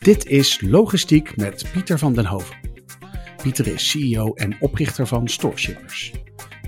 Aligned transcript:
Dit 0.00 0.26
is 0.26 0.60
Logistiek 0.60 1.36
met 1.36 1.64
Pieter 1.72 1.98
van 1.98 2.12
den 2.12 2.26
Hoven. 2.26 2.56
Pieter 3.42 3.66
is 3.66 3.90
CEO 3.90 4.32
en 4.34 4.56
oprichter 4.60 5.06
van 5.06 5.28
Storeshippers. 5.28 6.12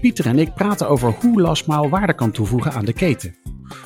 Pieter 0.01 0.27
en 0.27 0.39
ik 0.39 0.55
praten 0.55 0.89
over 0.89 1.15
hoe 1.21 1.41
lastmaal 1.41 1.89
waarde 1.89 2.15
kan 2.15 2.31
toevoegen 2.31 2.73
aan 2.73 2.85
de 2.85 2.93
keten. 2.93 3.37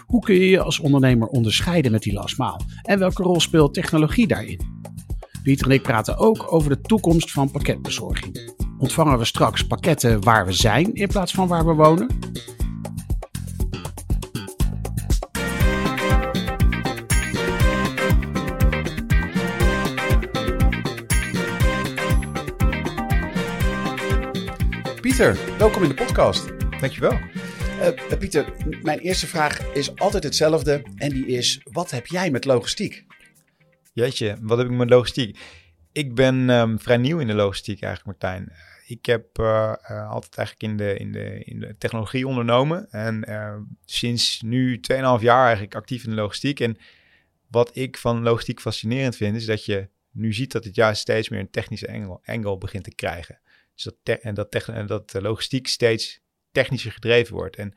Hoe 0.07 0.21
kun 0.21 0.35
je 0.35 0.49
je 0.49 0.61
als 0.61 0.79
ondernemer 0.79 1.29
onderscheiden 1.29 1.93
met 1.93 2.03
die 2.03 2.13
lastmaal 2.13 2.61
en 2.83 2.99
welke 2.99 3.23
rol 3.23 3.41
speelt 3.41 3.75
technologie 3.75 4.27
daarin? 4.27 4.61
Pieter 5.43 5.67
en 5.67 5.73
ik 5.73 5.83
praten 5.83 6.19
ook 6.19 6.53
over 6.53 6.71
de 6.71 6.81
toekomst 6.81 7.31
van 7.33 7.51
pakketbezorging. 7.51 8.55
Ontvangen 8.79 9.19
we 9.19 9.25
straks 9.25 9.67
pakketten 9.67 10.21
waar 10.21 10.47
we 10.47 10.53
zijn 10.53 10.95
in 10.95 11.09
plaats 11.09 11.33
van 11.33 11.49
waar 11.49 11.67
we 11.67 11.73
wonen? 11.73 12.09
Pieter, 25.17 25.59
welkom 25.59 25.83
in 25.83 25.89
de 25.89 25.95
podcast. 25.95 26.59
Dankjewel. 26.81 27.13
Uh, 27.13 28.19
Pieter, 28.19 28.53
mijn 28.83 28.99
eerste 28.99 29.27
vraag 29.27 29.75
is 29.75 29.97
altijd 29.99 30.23
hetzelfde 30.23 30.83
en 30.97 31.11
die 31.11 31.27
is, 31.27 31.61
wat 31.73 31.91
heb 31.91 32.07
jij 32.07 32.31
met 32.31 32.45
logistiek? 32.45 33.05
Jeetje, 33.93 34.37
wat 34.41 34.59
heb 34.59 34.67
ik 34.67 34.73
met 34.73 34.91
logistiek? 34.91 35.39
Ik 35.93 36.15
ben 36.15 36.51
um, 36.51 36.81
vrij 36.81 36.97
nieuw 36.97 37.19
in 37.19 37.27
de 37.27 37.35
logistiek 37.35 37.83
eigenlijk, 37.83 38.21
Martijn. 38.21 38.53
Ik 38.87 39.07
heb 39.07 39.39
uh, 39.39 39.73
uh, 39.91 40.11
altijd 40.11 40.37
eigenlijk 40.37 40.73
in 40.73 40.77
de, 40.77 40.97
in, 40.97 41.13
de, 41.13 41.45
in 41.45 41.61
de 41.61 41.77
technologie 41.79 42.27
ondernomen 42.27 42.91
en 42.91 43.25
sinds 43.85 44.43
nu 44.43 44.81
2,5 44.93 44.97
jaar 45.21 45.45
eigenlijk 45.45 45.75
actief 45.75 46.05
in 46.05 46.11
de 46.11 46.17
logistiek. 46.17 46.61
En 46.61 46.77
wat 47.51 47.77
ik 47.77 47.97
van 47.97 48.23
logistiek 48.23 48.61
fascinerend 48.61 49.17
vind, 49.17 49.37
is 49.37 49.47
dat 49.47 49.65
je 49.65 49.89
nu 50.13 50.33
ziet 50.33 50.53
dat 50.53 50.65
het 50.65 50.75
juist 50.75 51.01
steeds 51.01 51.29
meer 51.29 51.41
een 51.41 51.51
technische 51.51 51.87
engel, 51.87 52.21
engel 52.23 52.59
begint 52.59 52.85
te 52.85 52.95
krijgen. 52.95 53.41
Dus 53.77 53.95
dat, 54.03 54.19
en 54.19 54.35
dat, 54.35 54.53
dat 54.87 55.11
de 55.11 55.23
logistiek 55.23 55.67
steeds 55.67 56.21
technischer 56.51 56.93
gedreven 56.93 57.35
wordt. 57.35 57.57
En 57.57 57.75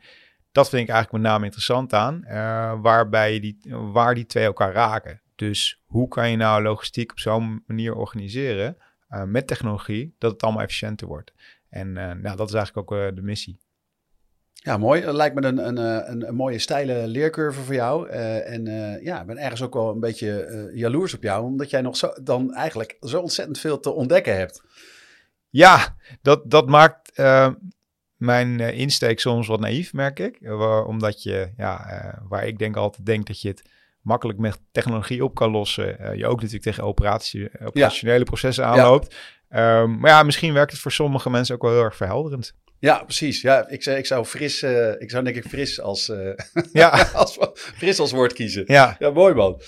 dat 0.52 0.68
vind 0.68 0.82
ik 0.82 0.88
eigenlijk 0.88 1.22
met 1.22 1.32
name 1.32 1.44
interessant 1.44 1.92
aan, 1.92 2.22
uh, 2.24 2.80
waarbij 2.80 3.40
die, 3.40 3.58
waar 3.92 4.14
die 4.14 4.26
twee 4.26 4.44
elkaar 4.44 4.72
raken. 4.72 5.22
Dus 5.34 5.82
hoe 5.86 6.08
kan 6.08 6.30
je 6.30 6.36
nou 6.36 6.62
logistiek 6.62 7.10
op 7.10 7.18
zo'n 7.18 7.62
manier 7.66 7.94
organiseren 7.94 8.76
uh, 9.10 9.24
met 9.24 9.46
technologie, 9.46 10.14
dat 10.18 10.32
het 10.32 10.42
allemaal 10.42 10.62
efficiënter 10.62 11.06
wordt. 11.06 11.32
En 11.68 11.88
uh, 11.88 12.12
nou, 12.12 12.36
dat 12.36 12.48
is 12.48 12.54
eigenlijk 12.54 12.92
ook 12.92 13.16
de 13.16 13.22
missie. 13.22 13.58
Ja, 14.52 14.76
mooi. 14.76 15.02
Dat 15.02 15.14
lijkt 15.14 15.34
me 15.34 15.46
een, 15.46 15.66
een, 15.66 15.76
een, 15.76 16.28
een 16.28 16.34
mooie 16.34 16.58
steile 16.58 17.06
leercurve 17.06 17.60
voor 17.60 17.74
jou. 17.74 18.08
en 18.08 18.64
ja, 19.02 19.20
ik 19.20 19.26
ben 19.26 19.38
ergens 19.38 19.62
ook 19.62 19.74
wel 19.74 19.90
een 19.90 20.00
beetje 20.00 20.70
jaloers 20.74 21.14
op 21.14 21.22
jou, 21.22 21.44
omdat 21.44 21.70
jij 21.70 21.80
nog 21.80 21.96
zo, 21.96 22.12
dan 22.22 22.54
eigenlijk 22.54 22.96
zo 23.00 23.20
ontzettend 23.20 23.58
veel 23.58 23.80
te 23.80 23.90
ontdekken 23.90 24.36
hebt. 24.36 24.62
Ja, 25.50 25.96
dat, 26.22 26.50
dat 26.50 26.68
maakt 26.68 27.18
uh, 27.18 27.48
mijn 28.16 28.58
uh, 28.58 28.78
insteek 28.78 29.20
soms 29.20 29.46
wat 29.46 29.60
naïef, 29.60 29.92
merk 29.92 30.18
ik. 30.18 30.36
Waar, 30.40 30.84
omdat 30.84 31.22
je, 31.22 31.52
ja, 31.56 31.86
uh, 31.92 32.28
waar 32.28 32.46
ik 32.46 32.58
denk 32.58 32.76
altijd 32.76 33.06
denk 33.06 33.26
dat 33.26 33.40
je 33.40 33.48
het 33.48 33.62
makkelijk 34.02 34.38
met 34.38 34.58
technologie 34.72 35.24
op 35.24 35.34
kan 35.34 35.50
lossen. 35.50 36.16
je 36.18 36.26
ook 36.26 36.36
natuurlijk 36.36 36.62
tegen 36.62 36.84
operatie, 36.84 37.50
operationele 37.64 38.18
ja. 38.18 38.24
processen 38.24 38.66
aanloopt. 38.66 39.14
Ja. 39.50 39.80
Um, 39.80 39.98
maar 39.98 40.10
ja, 40.10 40.22
misschien 40.22 40.52
werkt 40.52 40.72
het 40.72 40.80
voor 40.80 40.92
sommige 40.92 41.30
mensen 41.30 41.54
ook 41.54 41.62
wel 41.62 41.72
heel 41.72 41.82
erg 41.82 41.96
verhelderend. 41.96 42.54
Ja, 42.78 43.02
precies. 43.02 43.40
Ja, 43.40 43.68
ik, 43.68 43.82
zou, 43.82 43.96
ik 43.96 44.06
zou 44.06 44.24
fris, 44.24 44.62
ik 44.98 45.10
zou 45.10 45.24
denk 45.24 45.36
ik 45.36 45.44
fris 45.44 45.80
als, 45.80 46.12
ja. 46.72 47.06
als, 47.14 47.38
fris 47.52 48.00
als 48.00 48.12
woord 48.12 48.32
kiezen. 48.32 48.64
Ja. 48.66 48.96
ja, 48.98 49.10
mooi 49.10 49.34
man. 49.34 49.60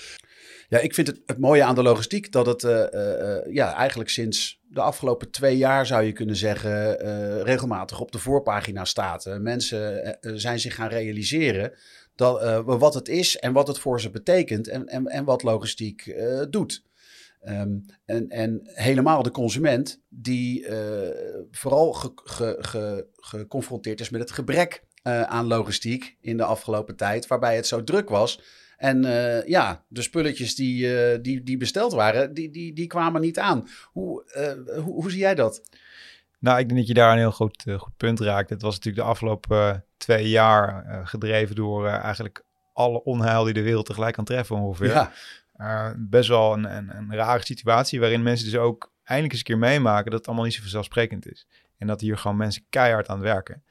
Ja, 0.73 0.79
ik 0.79 0.93
vind 0.93 1.07
het, 1.07 1.21
het 1.25 1.37
mooie 1.37 1.63
aan 1.63 1.75
de 1.75 1.83
logistiek 1.83 2.31
dat 2.31 2.45
het 2.45 2.63
uh, 2.63 2.83
uh, 2.93 3.53
ja, 3.53 3.73
eigenlijk 3.73 4.09
sinds 4.09 4.61
de 4.67 4.81
afgelopen 4.81 5.31
twee 5.31 5.57
jaar 5.57 5.85
zou 5.85 6.03
je 6.03 6.11
kunnen 6.11 6.35
zeggen 6.35 6.97
regelmatig 7.43 7.99
op 7.99 8.11
de 8.11 8.19
voorpagina 8.19 8.85
staat. 8.85 9.37
mensen 9.39 10.17
zijn 10.21 10.59
zich 10.59 10.75
gaan 10.75 10.89
realiseren 10.89 11.73
dat, 12.15 12.63
wat 12.65 12.93
het 12.93 13.07
is 13.07 13.37
en 13.37 13.53
wat 13.53 13.67
het 13.67 13.79
voor 13.79 14.01
ze 14.01 14.09
betekent 14.09 14.67
en, 14.67 14.87
en, 14.87 15.07
en 15.07 15.23
wat 15.23 15.43
logistiek 15.43 16.15
doet. 16.49 16.83
Um, 17.45 17.85
en, 18.05 18.29
en 18.29 18.59
helemaal 18.63 19.23
de 19.23 19.31
consument 19.31 20.01
die 20.09 20.65
vooral 21.51 21.93
ge, 21.93 22.55
ge, 22.59 23.07
geconfronteerd 23.15 23.99
is 23.99 24.09
met 24.09 24.21
het 24.21 24.31
gebrek 24.31 24.83
aan 25.03 25.47
logistiek 25.47 26.17
in 26.21 26.37
de 26.37 26.43
afgelopen 26.43 26.95
tijd, 26.95 27.27
waarbij 27.27 27.55
het 27.55 27.67
zo 27.67 27.83
druk 27.83 28.09
was 28.09 28.61
en 28.83 29.05
uh, 29.05 29.47
ja, 29.47 29.83
de 29.87 30.01
spulletjes 30.01 30.55
die, 30.55 30.85
uh, 30.85 31.17
die, 31.21 31.43
die 31.43 31.57
besteld 31.57 31.93
waren, 31.93 32.33
die, 32.33 32.49
die, 32.49 32.73
die 32.73 32.87
kwamen 32.87 33.21
niet 33.21 33.39
aan. 33.39 33.67
Hoe, 33.91 34.23
uh, 34.37 34.83
hoe, 34.83 34.93
hoe, 34.93 35.11
zie 35.11 35.19
jij 35.19 35.35
dat? 35.35 35.61
Nou, 36.39 36.59
ik 36.59 36.67
denk 36.67 36.79
dat 36.79 36.87
je 36.87 36.93
daar 36.93 37.11
een 37.11 37.17
heel 37.17 37.31
goed, 37.31 37.63
goed 37.77 37.97
punt 37.97 38.19
raakt. 38.19 38.49
Het 38.49 38.61
was 38.61 38.75
natuurlijk 38.75 39.03
de 39.03 39.09
afgelopen 39.09 39.85
twee 39.97 40.29
jaar 40.29 40.85
gedreven 41.03 41.55
door 41.55 41.87
eigenlijk 41.87 42.43
alle 42.73 43.03
onheil 43.03 43.43
die 43.43 43.53
de 43.53 43.61
wereld 43.61 43.85
tegelijk 43.85 44.15
kan 44.15 44.25
treffen 44.25 44.55
ongeveer. 44.55 45.09
Ja. 45.57 45.95
best 45.97 46.29
wel 46.29 46.53
een, 46.53 46.75
een, 46.75 46.95
een, 46.97 47.15
rare 47.15 47.45
situatie 47.45 47.99
waarin 47.99 48.23
mensen 48.23 48.45
dus 48.51 48.59
ook 48.59 48.91
eindelijk 49.03 49.33
eens 49.33 49.41
een 49.41 49.47
keer 49.47 49.69
meemaken 49.69 50.11
dat 50.11 50.19
het 50.19 50.27
allemaal 50.27 50.45
niet 50.45 50.53
zo 50.53 50.61
vanzelfsprekend 50.61 51.31
is. 51.31 51.47
En 51.77 51.87
dat 51.87 52.01
hier 52.01 52.17
gewoon 52.17 52.37
mensen 52.37 52.65
keihard 52.69 53.07
aan 53.07 53.19
werken. 53.19 53.63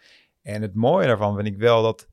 En 0.43 0.63
het 0.63 0.75
mooie 0.75 1.07
daarvan 1.07 1.35
vind 1.35 1.47
ik 1.47 1.57
wel 1.57 1.83
dat 1.83 2.07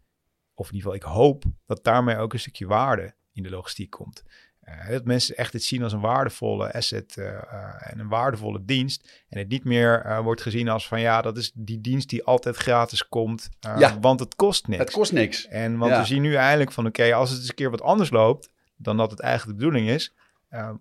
of 0.60 0.70
in 0.70 0.76
ieder 0.76 0.92
geval 0.92 1.10
ik 1.10 1.18
hoop 1.18 1.44
dat 1.66 1.84
daarmee 1.84 2.18
ook 2.18 2.34
een 2.34 2.40
stukje 2.40 2.68
waarde 2.68 3.14
in 3.34 3.44
de 3.44 3.50
logistiek 3.50 3.90
komt. 3.90 4.24
Uh, 4.70 4.90
dat 4.90 5.06
mensen 5.06 5.38
echt 5.38 5.54
het 5.54 5.64
zien 5.64 5.84
als 5.84 5.94
een 5.94 6.00
waardevolle 6.00 6.74
asset 6.74 7.16
uh, 7.18 7.26
uh, 7.26 7.92
en 7.92 8.00
een 8.00 8.08
waardevolle 8.08 8.66
dienst. 8.66 9.26
En 9.30 9.40
het 9.40 9.48
niet 9.48 9.64
meer 9.64 10.20
wordt 10.24 10.42
gezien 10.42 10.70
als 10.70 10.88
van 10.88 11.02
ja, 11.02 11.22
dat 11.22 11.38
is 11.38 11.52
die 11.56 11.82
dienst 11.82 12.10
die 12.10 12.24
altijd 12.24 12.56
gratis 12.56 13.08
komt. 13.08 13.50
Ja. 13.60 14.00
Want 14.00 14.20
het 14.20 14.36
kost 14.36 14.68
niks. 14.68 14.82
Het 14.82 14.92
kost 14.92 15.12
niks. 15.12 15.48
En 15.48 15.78
want 15.78 15.98
we 15.98 16.06
zien 16.06 16.22
nu 16.22 16.36
eindelijk 16.36 16.72
van 16.72 16.86
oké, 16.86 17.14
als 17.14 17.30
het 17.30 17.40
eens 17.40 17.50
een 17.50 17.56
keer 17.56 17.70
wat 17.70 17.82
anders 17.82 18.10
loopt 18.10 18.50
dan 18.76 18.98
dat 18.98 19.12
het 19.12 19.20
eigenlijk 19.20 19.60
de 19.60 19.66
bedoeling 19.66 19.90
is. 19.90 20.14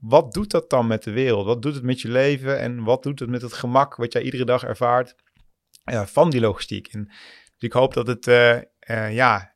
wat 0.00 0.33
doet 0.33 0.50
dat 0.50 0.71
dan 0.71 0.87
met 0.87 1.03
de 1.03 1.10
wereld? 1.10 1.47
Wat 1.47 1.62
doet 1.62 1.75
het 1.75 1.83
met 1.83 2.00
je 2.00 2.09
leven? 2.09 2.59
En 2.59 2.84
wat 2.84 3.03
doet 3.03 3.19
het 3.19 3.28
met 3.28 3.43
het 3.43 3.53
gemak 3.53 3.97
wat 3.97 4.12
jij 4.12 4.22
iedere 4.22 4.45
dag 4.45 4.65
ervaart 4.65 5.15
van 5.84 6.31
die 6.31 6.41
logistiek? 6.41 6.87
En 6.87 7.05
dus 7.05 7.69
ik 7.69 7.72
hoop 7.72 7.95
dat 7.95 8.06
het 8.06 8.25
ja, 9.10 9.55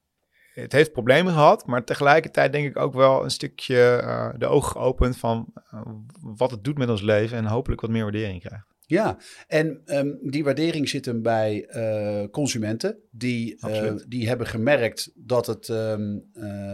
het 0.52 0.72
heeft 0.72 0.92
problemen 0.92 1.32
gehad, 1.32 1.66
maar 1.66 1.84
tegelijkertijd 1.84 2.52
denk 2.52 2.66
ik 2.66 2.76
ook 2.76 2.94
wel 2.94 3.24
een 3.24 3.30
stukje 3.30 4.00
uh, 4.02 4.28
de 4.38 4.46
ogen 4.46 4.70
geopend 4.70 5.16
van 5.16 5.52
uh, 5.74 5.80
wat 6.20 6.50
het 6.50 6.64
doet 6.64 6.78
met 6.78 6.88
ons 6.88 7.02
leven 7.02 7.36
en 7.36 7.44
hopelijk 7.44 7.80
wat 7.80 7.90
meer 7.90 8.02
waardering 8.02 8.40
krijgt. 8.40 8.70
Ja, 8.86 9.18
en 9.46 9.82
um, 9.86 10.18
die 10.22 10.44
waardering 10.44 10.88
zit 10.88 11.04
hem 11.04 11.22
bij 11.22 11.68
uh, 11.70 12.28
consumenten. 12.30 12.98
Die, 13.10 13.58
die 14.08 14.28
hebben 14.28 14.46
gemerkt 14.46 15.10
dat 15.14 15.46
het, 15.46 15.68
um, 15.68 16.30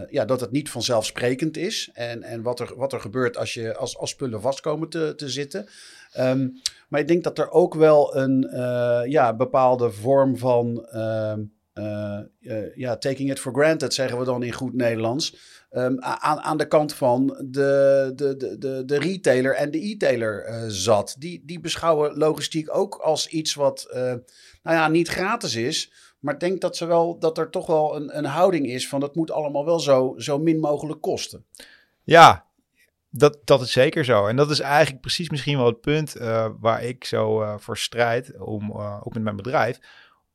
ja, 0.09 0.25
dat 0.25 0.41
het 0.41 0.51
niet 0.51 0.69
vanzelfsprekend 0.69 1.57
is. 1.57 1.89
En, 1.93 2.23
en 2.23 2.41
wat, 2.41 2.59
er, 2.59 2.73
wat 2.75 2.93
er 2.93 2.99
gebeurt 2.99 3.37
als, 3.37 3.53
je, 3.53 3.75
als, 3.75 3.97
als 3.97 4.09
spullen 4.09 4.41
vastkomen 4.41 4.89
te, 4.89 5.13
te 5.15 5.29
zitten. 5.29 5.69
Um, 6.19 6.53
maar 6.87 6.99
ik 6.99 7.07
denk 7.07 7.23
dat 7.23 7.39
er 7.39 7.51
ook 7.51 7.73
wel 7.73 8.15
een 8.15 8.47
ja, 9.09 9.35
bepaalde 9.35 9.91
vorm 9.91 10.37
van 10.37 10.85
ja, 12.75 12.97
taking 12.97 13.29
it 13.29 13.39
for 13.39 13.53
granted, 13.53 13.93
zeggen 13.93 14.19
we 14.19 14.25
dan 14.25 14.43
in 14.43 14.53
goed 14.53 14.73
Nederlands. 14.73 15.57
Um, 15.71 16.01
aan, 16.01 16.39
aan 16.39 16.57
de 16.57 16.67
kant 16.67 16.93
van 16.93 17.27
de, 17.45 18.11
de, 18.15 18.57
de, 18.57 18.85
de, 18.85 18.99
retailer 18.99 19.55
en 19.55 19.71
de 19.71 19.89
e-tailer 19.89 20.49
uh, 20.49 20.63
zat. 20.67 21.15
Die, 21.19 21.43
die 21.45 21.59
beschouwen 21.59 22.17
logistiek 22.17 22.75
ook 22.75 22.95
als 22.95 23.27
iets 23.27 23.53
wat 23.53 23.87
nou 24.63 24.77
ja, 24.77 24.87
niet 24.87 25.07
gratis 25.07 25.55
is. 25.55 25.91
Maar 26.19 26.33
ik 26.33 26.39
denk 26.39 26.61
dat, 26.61 26.77
ze 26.77 26.85
wel, 26.85 27.19
dat 27.19 27.37
er 27.37 27.49
toch 27.49 27.67
wel 27.67 27.95
een, 27.95 28.17
een 28.17 28.25
houding 28.25 28.67
is 28.67 28.87
van 28.87 29.01
het 29.01 29.15
moet 29.15 29.31
allemaal 29.31 29.65
wel 29.65 29.79
zo, 29.79 30.13
zo 30.17 30.39
min 30.39 30.59
mogelijk 30.59 31.01
kosten. 31.01 31.45
Ja, 32.03 32.45
dat, 33.09 33.37
dat 33.43 33.61
is 33.61 33.71
zeker 33.71 34.05
zo. 34.05 34.27
En 34.27 34.35
dat 34.35 34.49
is 34.49 34.59
eigenlijk 34.59 35.01
precies 35.01 35.29
misschien 35.29 35.57
wel 35.57 35.65
het 35.65 35.81
punt 35.81 36.13
waar 36.59 36.83
ik 36.83 37.03
zo 37.03 37.55
voor 37.57 37.77
strijd, 37.77 38.39
om, 38.39 38.71
ook 38.71 39.13
met 39.13 39.23
mijn 39.23 39.35
bedrijf. 39.35 39.79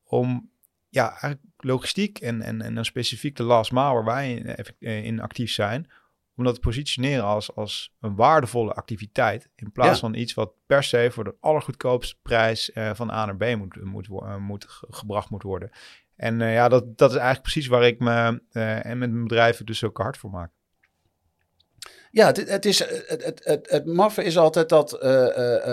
Om 0.05 0.51
ja, 0.95 1.09
eigenlijk 1.09 1.43
logistiek 1.57 2.19
en, 2.19 2.43
en, 2.43 2.63
en 2.63 2.75
dan 2.75 2.85
specifiek 2.85 3.37
de 3.37 3.43
last 3.43 3.73
mile 3.73 3.93
waar 3.93 4.05
wij 4.05 4.33
in, 4.79 5.05
in 5.05 5.21
actief 5.21 5.53
zijn, 5.53 5.91
om 6.37 6.45
dat 6.45 6.55
te 6.55 6.61
positioneren 6.61 7.25
als, 7.25 7.55
als 7.55 7.95
een 8.01 8.15
waardevolle 8.15 8.73
activiteit. 8.73 9.49
In 9.55 9.73
plaats 9.73 10.01
van 10.01 10.15
iets 10.15 10.35
wat 10.35 10.53
per 10.67 10.83
se 10.83 11.09
voor 11.13 11.25
de 11.25 11.37
allergoedkoopste 11.41 12.17
prijs 12.23 12.71
uh, 12.75 12.95
van 12.95 13.11
A 13.11 13.25
naar 13.25 13.37
B 13.37 13.57
moet, 13.57 13.85
moet, 13.85 14.09
uh, 14.09 14.37
moet 14.37 14.67
gebracht 14.69 15.31
moet 15.31 15.43
worden. 15.43 15.71
En 16.17 16.41
uh, 16.41 16.55
ja, 16.55 16.69
dat, 16.69 16.99
dat 16.99 17.11
is 17.11 17.17
eigenlijk 17.17 17.43
precies 17.43 17.67
waar 17.67 17.87
ik 17.87 17.99
me 17.99 18.43
en 18.53 18.99
met 18.99 19.11
mijn 19.11 19.23
bedrijven 19.23 19.67
dus 19.67 19.85
ook 19.85 19.99
hard 19.99 20.17
voor 20.17 20.31
maak. 20.31 20.53
Ja, 22.15 22.27
het, 22.27 22.65
is, 22.65 22.79
het, 22.79 23.25
het, 23.25 23.41
het, 23.45 23.71
het 23.71 23.87
maffe 23.87 24.25
is 24.25 24.39
altijd 24.39 24.69
dat 24.69 25.01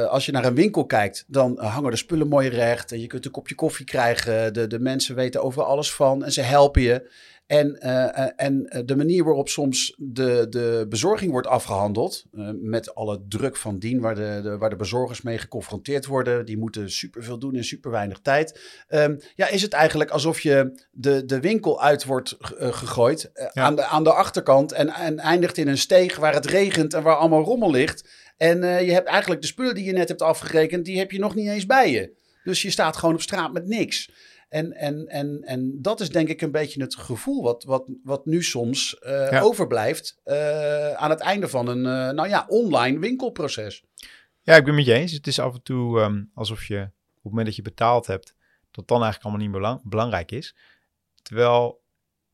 als 0.09 0.25
je 0.25 0.31
naar 0.31 0.45
een 0.45 0.55
winkel 0.55 0.85
kijkt, 0.85 1.23
dan 1.27 1.59
hangen 1.59 1.91
de 1.91 1.97
spullen 1.97 2.27
mooi 2.27 2.49
recht. 2.49 2.91
En 2.91 3.01
je 3.01 3.07
kunt 3.07 3.25
een 3.25 3.31
kopje 3.31 3.55
koffie 3.55 3.85
krijgen. 3.85 4.53
De, 4.53 4.67
de 4.67 4.79
mensen 4.79 5.15
weten 5.15 5.43
over 5.43 5.63
alles 5.63 5.93
van 5.93 6.23
en 6.23 6.31
ze 6.31 6.41
helpen 6.41 6.81
je. 6.81 7.09
En, 7.51 7.79
uh, 7.83 8.29
en 8.35 8.83
de 8.85 8.95
manier 8.95 9.23
waarop 9.23 9.49
soms 9.49 9.95
de, 9.97 10.47
de 10.49 10.85
bezorging 10.89 11.31
wordt 11.31 11.47
afgehandeld, 11.47 12.25
uh, 12.33 12.49
met 12.61 12.95
alle 12.95 13.21
druk 13.27 13.57
van 13.57 13.79
dien 13.79 13.99
waar 13.99 14.15
de, 14.15 14.39
de, 14.43 14.57
waar 14.57 14.69
de 14.69 14.75
bezorgers 14.75 15.21
mee 15.21 15.37
geconfronteerd 15.37 16.05
worden, 16.05 16.45
die 16.45 16.57
moeten 16.57 16.91
superveel 16.91 17.39
doen 17.39 17.55
in 17.55 17.63
super 17.63 17.91
weinig 17.91 18.19
tijd. 18.19 18.59
Um, 18.89 19.19
ja, 19.35 19.47
is 19.47 19.61
het 19.61 19.73
eigenlijk 19.73 20.09
alsof 20.09 20.39
je 20.39 20.85
de, 20.91 21.25
de 21.25 21.39
winkel 21.39 21.81
uit 21.81 22.05
wordt 22.05 22.35
gegooid 22.57 23.31
ja. 23.33 23.49
aan, 23.53 23.75
de, 23.75 23.83
aan 23.83 24.03
de 24.03 24.13
achterkant 24.13 24.71
en, 24.71 24.89
en 24.89 25.19
eindigt 25.19 25.57
in 25.57 25.67
een 25.67 25.77
steeg 25.77 26.17
waar 26.17 26.33
het 26.33 26.45
regent 26.45 26.93
en 26.93 27.03
waar 27.03 27.15
allemaal 27.15 27.43
rommel 27.43 27.71
ligt. 27.71 28.09
En 28.37 28.57
je 28.85 28.91
hebt 28.91 29.07
eigenlijk 29.07 29.41
de 29.41 29.47
spullen 29.47 29.75
die 29.75 29.85
je 29.85 29.93
net 29.93 30.07
hebt 30.07 30.21
afgerekend, 30.21 30.85
die 30.85 30.97
heb 30.97 31.11
je 31.11 31.19
nog 31.19 31.35
niet 31.35 31.47
eens 31.47 31.65
bij 31.65 31.91
je. 31.91 32.19
Dus 32.43 32.61
je 32.61 32.71
staat 32.71 32.97
gewoon 32.97 33.15
op 33.15 33.21
straat 33.21 33.53
met 33.53 33.67
niks. 33.67 34.09
En, 34.51 34.73
en, 34.73 35.07
en, 35.07 35.41
en 35.41 35.81
dat 35.81 35.99
is 35.99 36.09
denk 36.09 36.27
ik 36.27 36.41
een 36.41 36.51
beetje 36.51 36.81
het 36.81 36.95
gevoel 36.95 37.43
wat, 37.43 37.63
wat, 37.63 37.85
wat 38.03 38.25
nu 38.25 38.43
soms 38.43 38.97
uh, 39.01 39.43
overblijft 39.43 40.21
uh, 40.25 40.93
aan 40.93 41.09
het 41.09 41.19
einde 41.19 41.47
van 41.47 41.67
een 41.67 41.77
uh, 41.77 42.15
nou 42.15 42.27
ja, 42.27 42.45
online 42.47 42.99
winkelproces. 42.99 43.83
Ja, 44.41 44.55
ik 44.55 44.65
ben 44.65 44.75
met 44.75 44.85
je 44.85 44.93
eens. 44.93 45.11
Het 45.11 45.27
is 45.27 45.39
af 45.39 45.53
en 45.53 45.63
toe 45.63 45.99
um, 45.99 46.31
alsof 46.33 46.65
je 46.65 46.81
op 46.81 46.91
het 47.13 47.23
moment 47.23 47.45
dat 47.45 47.55
je 47.55 47.61
betaald 47.61 48.07
hebt, 48.07 48.35
dat 48.71 48.87
dan 48.87 49.03
eigenlijk 49.03 49.23
allemaal 49.23 49.47
niet 49.47 49.55
belang, 49.55 49.81
belangrijk 49.83 50.31
is. 50.31 50.55
Terwijl 51.21 51.83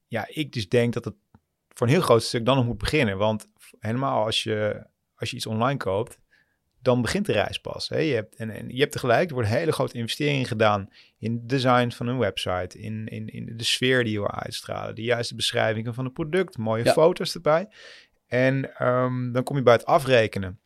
ja, 0.08 0.28
ik 0.28 0.54
dus 0.54 0.70
denk 0.70 0.94
dat 0.94 1.06
het 1.06 1.16
voor 1.68 1.88
een 1.88 1.94
heel 1.94 2.02
groot 2.02 2.24
stuk 2.24 2.46
dan 2.46 2.56
nog 2.56 2.66
moet 2.66 2.78
beginnen. 2.78 3.18
Want 3.18 3.48
helemaal 3.80 4.26
als 4.26 4.44
je, 4.44 4.86
als 5.16 5.30
je 5.30 5.36
iets 5.36 5.46
online 5.46 5.78
koopt, 5.78 6.20
dan 6.88 7.02
begint 7.02 7.26
de 7.26 7.32
reis 7.32 7.60
pas. 7.60 7.90
Hè? 7.90 7.98
Je, 7.98 8.14
hebt, 8.14 8.36
en, 8.36 8.50
en, 8.50 8.70
je 8.70 8.80
hebt 8.80 8.92
tegelijk, 8.92 9.28
er 9.28 9.34
wordt 9.34 9.50
een 9.50 9.56
hele 9.56 9.72
grote 9.72 9.98
investering 9.98 10.48
gedaan 10.48 10.90
in 11.20 11.34
het 11.34 11.50
design 11.50 11.90
van 11.90 12.08
een 12.08 12.18
website, 12.18 12.80
in, 12.80 13.08
in, 13.08 13.28
in 13.28 13.58
de 13.58 13.64
sfeer 13.64 14.04
die 14.04 14.14
je 14.14 14.20
wil 14.20 14.32
uitstralen, 14.32 14.96
de 14.96 15.02
juiste 15.04 15.36
beschrijvingen 15.36 15.94
van 15.94 16.06
het 16.06 16.14
product, 16.14 16.58
mooie 16.58 16.92
foto's 16.92 17.34
erbij. 17.34 17.68
En 18.28 18.88
um, 18.88 19.32
dan 19.32 19.44
kom 19.44 19.56
je 19.56 19.64
bij 19.64 19.74
het 19.74 19.86
afrekenen. 19.86 20.60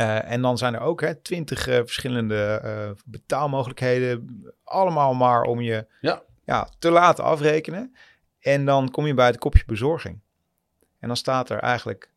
Uh, 0.00 0.30
en 0.30 0.42
dan 0.42 0.58
zijn 0.58 0.74
er 0.74 0.80
ook 0.80 1.00
hè, 1.00 1.14
twintig 1.14 1.68
uh, 1.68 1.74
verschillende 1.74 2.62
uh, 2.64 2.90
betaalmogelijkheden, 3.04 4.44
allemaal 4.64 5.14
maar 5.14 5.42
om 5.42 5.60
je 5.60 5.86
ja. 6.00 6.22
Ja, 6.44 6.68
te 6.78 6.90
laten 6.90 7.24
afrekenen. 7.24 7.96
En 8.40 8.64
dan 8.64 8.90
kom 8.90 9.06
je 9.06 9.14
bij 9.14 9.26
het 9.26 9.38
kopje 9.38 9.62
bezorging. 9.66 10.20
En 10.98 11.08
dan 11.08 11.16
staat 11.16 11.50
er 11.50 11.58
eigenlijk 11.58 12.10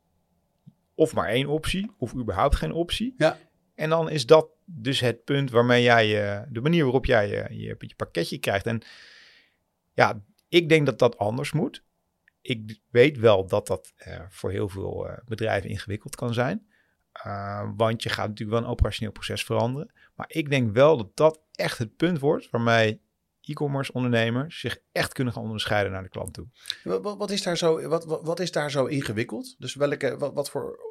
of 0.99 1.13
maar 1.13 1.27
één 1.27 1.47
optie, 1.47 1.91
of 1.97 2.15
überhaupt 2.15 2.55
geen 2.55 2.71
optie. 2.71 3.13
Ja. 3.17 3.37
En 3.75 3.89
dan 3.89 4.09
is 4.09 4.25
dat 4.25 4.49
dus 4.65 4.99
het 4.99 5.23
punt 5.23 5.51
waarmee 5.51 5.83
jij, 5.83 6.37
uh, 6.39 6.41
de 6.49 6.61
manier 6.61 6.83
waarop 6.83 7.05
jij 7.05 7.27
je, 7.27 7.45
je, 7.49 7.75
je 7.77 7.95
pakketje 7.95 8.37
krijgt. 8.37 8.65
En 8.65 8.81
ja, 9.93 10.21
ik 10.47 10.69
denk 10.69 10.85
dat 10.85 10.99
dat 10.99 11.17
anders 11.17 11.51
moet. 11.51 11.83
Ik 12.41 12.79
weet 12.89 13.17
wel 13.17 13.47
dat 13.47 13.67
dat 13.67 13.93
uh, 14.07 14.19
voor 14.29 14.51
heel 14.51 14.69
veel 14.69 15.07
bedrijven 15.25 15.69
ingewikkeld 15.69 16.15
kan 16.15 16.33
zijn. 16.33 16.67
want 17.75 18.03
je 18.03 18.09
gaat 18.09 18.27
natuurlijk 18.27 18.57
wel 18.59 18.67
een 18.67 18.73
operationeel 18.73 19.11
proces 19.11 19.43
veranderen. 19.43 19.91
Maar 20.15 20.27
ik 20.29 20.49
denk 20.49 20.73
wel 20.73 20.97
dat 20.97 21.15
dat 21.15 21.39
echt 21.51 21.77
het 21.77 21.95
punt 21.95 22.19
wordt 22.19 22.49
waarmee 22.49 23.01
e-commerce 23.41 23.93
ondernemers 23.93 24.59
zich 24.59 24.77
echt 24.91 25.13
kunnen 25.13 25.33
gaan 25.33 25.43
onderscheiden 25.43 25.91
naar 25.91 26.03
de 26.03 26.09
klant 26.09 26.33
toe. 26.33 26.47
Wat, 26.83 27.17
wat 27.17 27.31
is, 27.31 27.43
daar 27.43 27.57
zo, 27.57 27.87
wat, 27.87 28.05
wat, 28.05 28.23
wat, 28.23 28.39
is 28.39 28.51
daar 28.51 28.71
zo 28.71 28.85
ingewikkeld? 28.85 29.55
Dus 29.57 29.75
welke, 29.75 30.17
wat, 30.17 30.33
wat 30.33 30.49
voor 30.49 30.88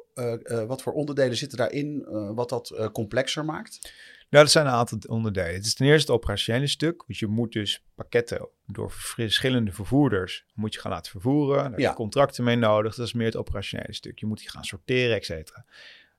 wat 0.67 0.81
voor 0.81 0.93
onderdelen 0.93 1.37
zitten 1.37 1.57
daarin 1.57 2.05
uh, 2.09 2.31
wat 2.33 2.49
dat 2.49 2.89
complexer 2.91 3.45
maakt? 3.45 3.93
Nou, 4.29 4.43
dat 4.43 4.53
zijn 4.53 4.65
een 4.65 4.71
aantal 4.71 4.97
onderdelen. 5.07 5.53
Het 5.53 5.65
is 5.65 5.73
ten 5.73 5.85
eerste 5.85 6.11
het 6.11 6.21
operationele 6.21 6.67
stuk. 6.67 7.03
Want 7.07 7.19
je 7.19 7.27
moet 7.27 7.51
dus 7.51 7.83
pakketten 7.95 8.49
door 8.65 8.91
verschillende 8.91 9.71
vervoerders 9.71 10.45
moet 10.53 10.73
je 10.73 10.79
gaan 10.79 10.91
laten 10.91 11.11
vervoeren. 11.11 11.55
Daar 11.55 11.71
heb 11.71 11.79
je 11.79 11.93
contracten 11.93 12.43
mee 12.43 12.55
nodig. 12.55 12.95
Dat 12.95 13.05
is 13.05 13.13
meer 13.13 13.25
het 13.25 13.35
operationele 13.35 13.93
stuk. 13.93 14.19
Je 14.19 14.25
moet 14.25 14.39
die 14.39 14.49
gaan 14.49 14.63
sorteren, 14.63 15.15
et 15.15 15.25
cetera. 15.25 15.65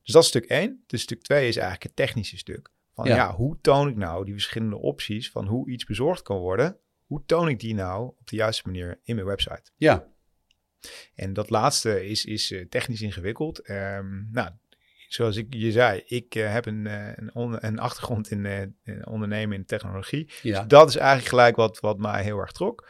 Dus 0.02 0.12
dat 0.12 0.22
is 0.22 0.28
stuk 0.28 0.44
één. 0.44 0.84
Dus 0.86 1.02
stuk 1.02 1.22
twee 1.22 1.48
is 1.48 1.56
eigenlijk 1.56 1.82
het 1.82 1.96
technische 1.96 2.36
stuk. 2.36 2.70
Van 2.94 3.06
ja. 3.08 3.14
ja, 3.14 3.34
hoe 3.34 3.58
toon 3.60 3.88
ik 3.88 3.96
nou 3.96 4.24
die 4.24 4.34
verschillende 4.34 4.78
opties 4.78 5.30
van 5.30 5.46
hoe 5.46 5.70
iets 5.70 5.84
bezorgd 5.84 6.22
kan 6.22 6.38
worden? 6.38 6.76
Hoe 7.06 7.22
toon 7.26 7.48
ik 7.48 7.60
die 7.60 7.74
nou 7.74 8.06
op 8.06 8.28
de 8.28 8.36
juiste 8.36 8.62
manier 8.66 8.98
in 9.02 9.14
mijn 9.14 9.26
website? 9.26 9.62
Ja, 9.76 10.06
en 11.14 11.32
dat 11.32 11.50
laatste 11.50 12.06
is, 12.06 12.24
is 12.24 12.50
uh, 12.50 12.66
technisch 12.68 13.02
ingewikkeld. 13.02 13.68
Um, 13.68 14.28
nou, 14.32 14.50
zoals 15.08 15.36
ik 15.36 15.46
je 15.48 15.72
zei, 15.72 16.02
ik 16.06 16.34
uh, 16.34 16.52
heb 16.52 16.66
een, 16.66 16.84
uh, 16.84 17.12
een, 17.14 17.66
een, 17.66 17.78
achtergrond 17.78 18.30
in, 18.30 18.46
in, 18.84 19.06
ondernemen 19.06 19.56
in 19.56 19.64
technologie. 19.64 20.30
Ja. 20.42 20.58
Dus 20.58 20.68
dat 20.68 20.88
is 20.88 20.96
eigenlijk 20.96 21.28
gelijk 21.28 21.56
wat, 21.56 21.80
wat 21.80 21.98
mij 21.98 22.22
heel 22.22 22.38
erg 22.38 22.52
trok. 22.52 22.88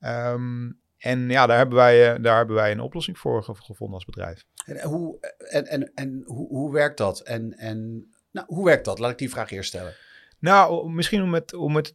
Um, 0.00 0.80
en 0.98 1.30
ja, 1.30 1.46
daar 1.46 1.56
hebben, 1.56 1.76
wij, 1.76 2.18
daar 2.18 2.36
hebben 2.36 2.56
wij 2.56 2.70
een 2.70 2.80
oplossing 2.80 3.18
voor 3.18 3.42
gevonden 3.42 3.94
als 3.94 4.04
bedrijf. 4.04 4.44
En 4.64 4.82
hoe, 4.82 5.34
en, 5.38 5.66
en, 5.66 5.92
en 5.94 6.22
hoe, 6.24 6.48
hoe 6.48 6.72
werkt 6.72 6.98
dat? 6.98 7.20
En, 7.20 7.52
en 7.52 8.06
nou, 8.30 8.46
hoe 8.48 8.64
werkt 8.64 8.84
dat? 8.84 8.98
Laat 8.98 9.10
ik 9.10 9.18
die 9.18 9.30
vraag 9.30 9.50
eerst 9.50 9.68
stellen. 9.68 9.94
Nou, 10.38 10.90
misschien 10.90 11.22
om 11.22 11.34
het, 11.34 11.54
om 11.54 11.76
het 11.76 11.94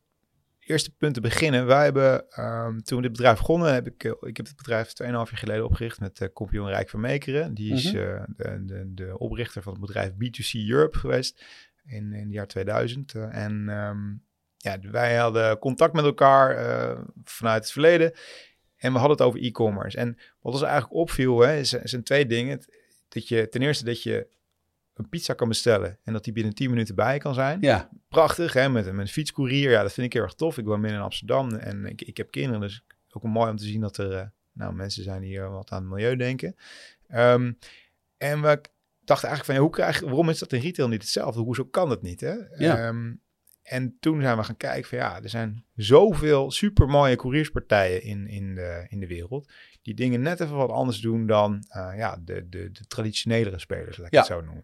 eerste 0.68 0.92
punt 0.92 1.14
te 1.14 1.22
beginnen. 1.22 1.66
Wij 1.66 1.84
hebben, 1.84 2.26
um, 2.40 2.84
toen 2.84 2.98
we 2.98 3.04
dit 3.04 3.12
bedrijf 3.12 3.38
begonnen, 3.38 3.74
heb 3.74 3.88
ik, 3.88 4.04
uh, 4.04 4.12
ik 4.22 4.38
heb 4.38 4.46
het 4.46 4.56
bedrijf 4.56 4.94
2,5 4.94 5.12
jaar 5.12 5.28
geleden 5.28 5.66
opgericht 5.66 6.00
met 6.00 6.20
uh, 6.20 6.28
Kompion 6.34 6.68
Rijk 6.68 6.90
van 6.90 7.00
Meekeren. 7.00 7.54
Die 7.54 7.74
is 7.74 7.86
uh, 7.86 8.22
de, 8.28 8.66
de, 8.66 8.94
de, 8.94 9.18
oprichter 9.18 9.62
van 9.62 9.72
het 9.72 9.82
bedrijf 9.82 10.12
B2C 10.12 10.70
Europe 10.70 10.98
geweest 10.98 11.44
in, 11.86 12.14
in 12.14 12.24
het 12.24 12.34
jaar 12.34 12.48
2000. 12.48 13.14
en 13.16 13.70
um, 13.70 14.26
ja, 14.58 14.80
wij 14.92 15.16
hadden 15.16 15.60
contact 15.60 15.94
met 15.94 16.06
elkaar 16.06 16.58
vanuit 17.24 17.64
het 17.64 17.72
verleden. 17.72 18.12
En 18.78 18.94
we 18.94 19.00
hadden 19.00 19.18
het 19.18 19.26
over 19.26 19.42
e-commerce. 19.42 19.98
En 19.98 20.18
wat 20.42 20.54
ons 20.54 20.62
eigenlijk 20.62 20.94
opviel, 20.94 21.40
hè, 21.40 21.58
is, 21.58 21.70
zijn 21.70 22.04
twee 22.04 22.26
dingen. 22.26 22.62
Dat 23.10 23.28
je 23.28 23.50
ten 23.50 23.62
eerste 23.62 23.86
dat 23.86 24.04
je 24.04 24.28
een 24.98 25.10
pizza 25.10 25.34
kan 25.34 25.48
bestellen 25.48 26.00
en 26.04 26.14
dat 26.14 26.24
die 26.24 26.34
binnen 26.34 26.54
10 26.54 26.70
minuten 26.70 26.96
bij 26.96 27.18
kan 27.18 27.34
zijn. 27.34 27.58
Ja. 27.62 27.90
Prachtig, 28.10 28.54
hè? 28.54 28.70
Met, 28.70 28.86
met 28.86 28.96
een 28.98 29.08
fietscourier. 29.08 29.72
Ja, 29.72 29.82
dat 29.82 29.94
vind 29.94 30.08
ik 30.08 30.14
heel 30.14 30.22
erg 30.22 30.34
tof. 30.34 30.58
Ik 30.58 30.66
woon 30.66 30.82
binnen 30.82 31.00
in 31.00 31.06
Amsterdam 31.06 31.50
en 31.50 31.86
ik, 31.86 32.02
ik 32.02 32.18
heb 32.18 32.32
kinderen, 32.32 32.62
dus 32.62 32.84
ook 33.12 33.24
mooi 33.24 33.50
om 33.50 33.58
te 33.58 33.66
zien 33.66 33.82
dat 33.82 33.98
er 33.98 34.12
uh, 34.12 34.22
nou, 34.54 34.74
mensen 34.74 35.04
zijn 35.04 35.22
die 35.22 35.38
uh, 35.38 35.50
wat 35.50 35.72
aan 35.72 35.82
het 35.82 35.92
milieu 35.92 36.16
denken. 36.16 36.56
Um, 37.16 37.58
en 38.18 38.42
we 38.42 38.62
dachten 39.04 39.28
eigenlijk 39.30 39.46
van, 39.46 39.56
ja, 39.56 39.62
hoe 39.62 39.70
krijg, 39.70 40.00
waarom 40.00 40.30
is 40.30 40.40
dat 40.40 40.54
in 40.54 40.62
retail 40.62 40.88
niet 40.88 41.02
hetzelfde? 41.02 41.42
Hoezo 41.42 41.66
kan 41.66 41.90
dat 41.90 42.02
niet, 42.02 42.22
hè? 42.22 42.36
Ja. 42.58 42.88
Um, 42.88 43.22
en 43.64 43.98
toen 44.00 44.22
zijn 44.22 44.38
we 44.38 44.44
gaan 44.44 44.58
kijken 44.58 44.90
van, 44.90 44.98
ja, 44.98 45.22
er 45.22 45.30
zijn 45.30 45.66
zoveel 45.76 46.52
super 46.52 46.88
mooie 46.88 47.16
courierspartijen 47.16 48.02
in, 48.04 48.28
in, 48.28 48.56
de, 48.56 48.86
in 48.90 49.00
de 49.00 49.08
wereld, 49.08 49.52
die 49.82 49.94
dingen 49.94 50.22
net 50.22 50.40
even 50.40 50.56
wat 50.56 50.70
anders 50.70 51.00
doen 51.00 51.28
dan 51.28 51.66
uh, 51.78 51.92
ja, 51.96 52.18
de, 52.24 52.50
de, 52.50 52.72
de 52.72 52.88
traditionelere 52.88 53.60
spelers, 53.60 53.98
laat 53.98 54.08
ik 54.08 54.14
ja. 54.14 54.20
het 54.20 54.28
zo 54.28 54.42
noemen. 54.42 54.64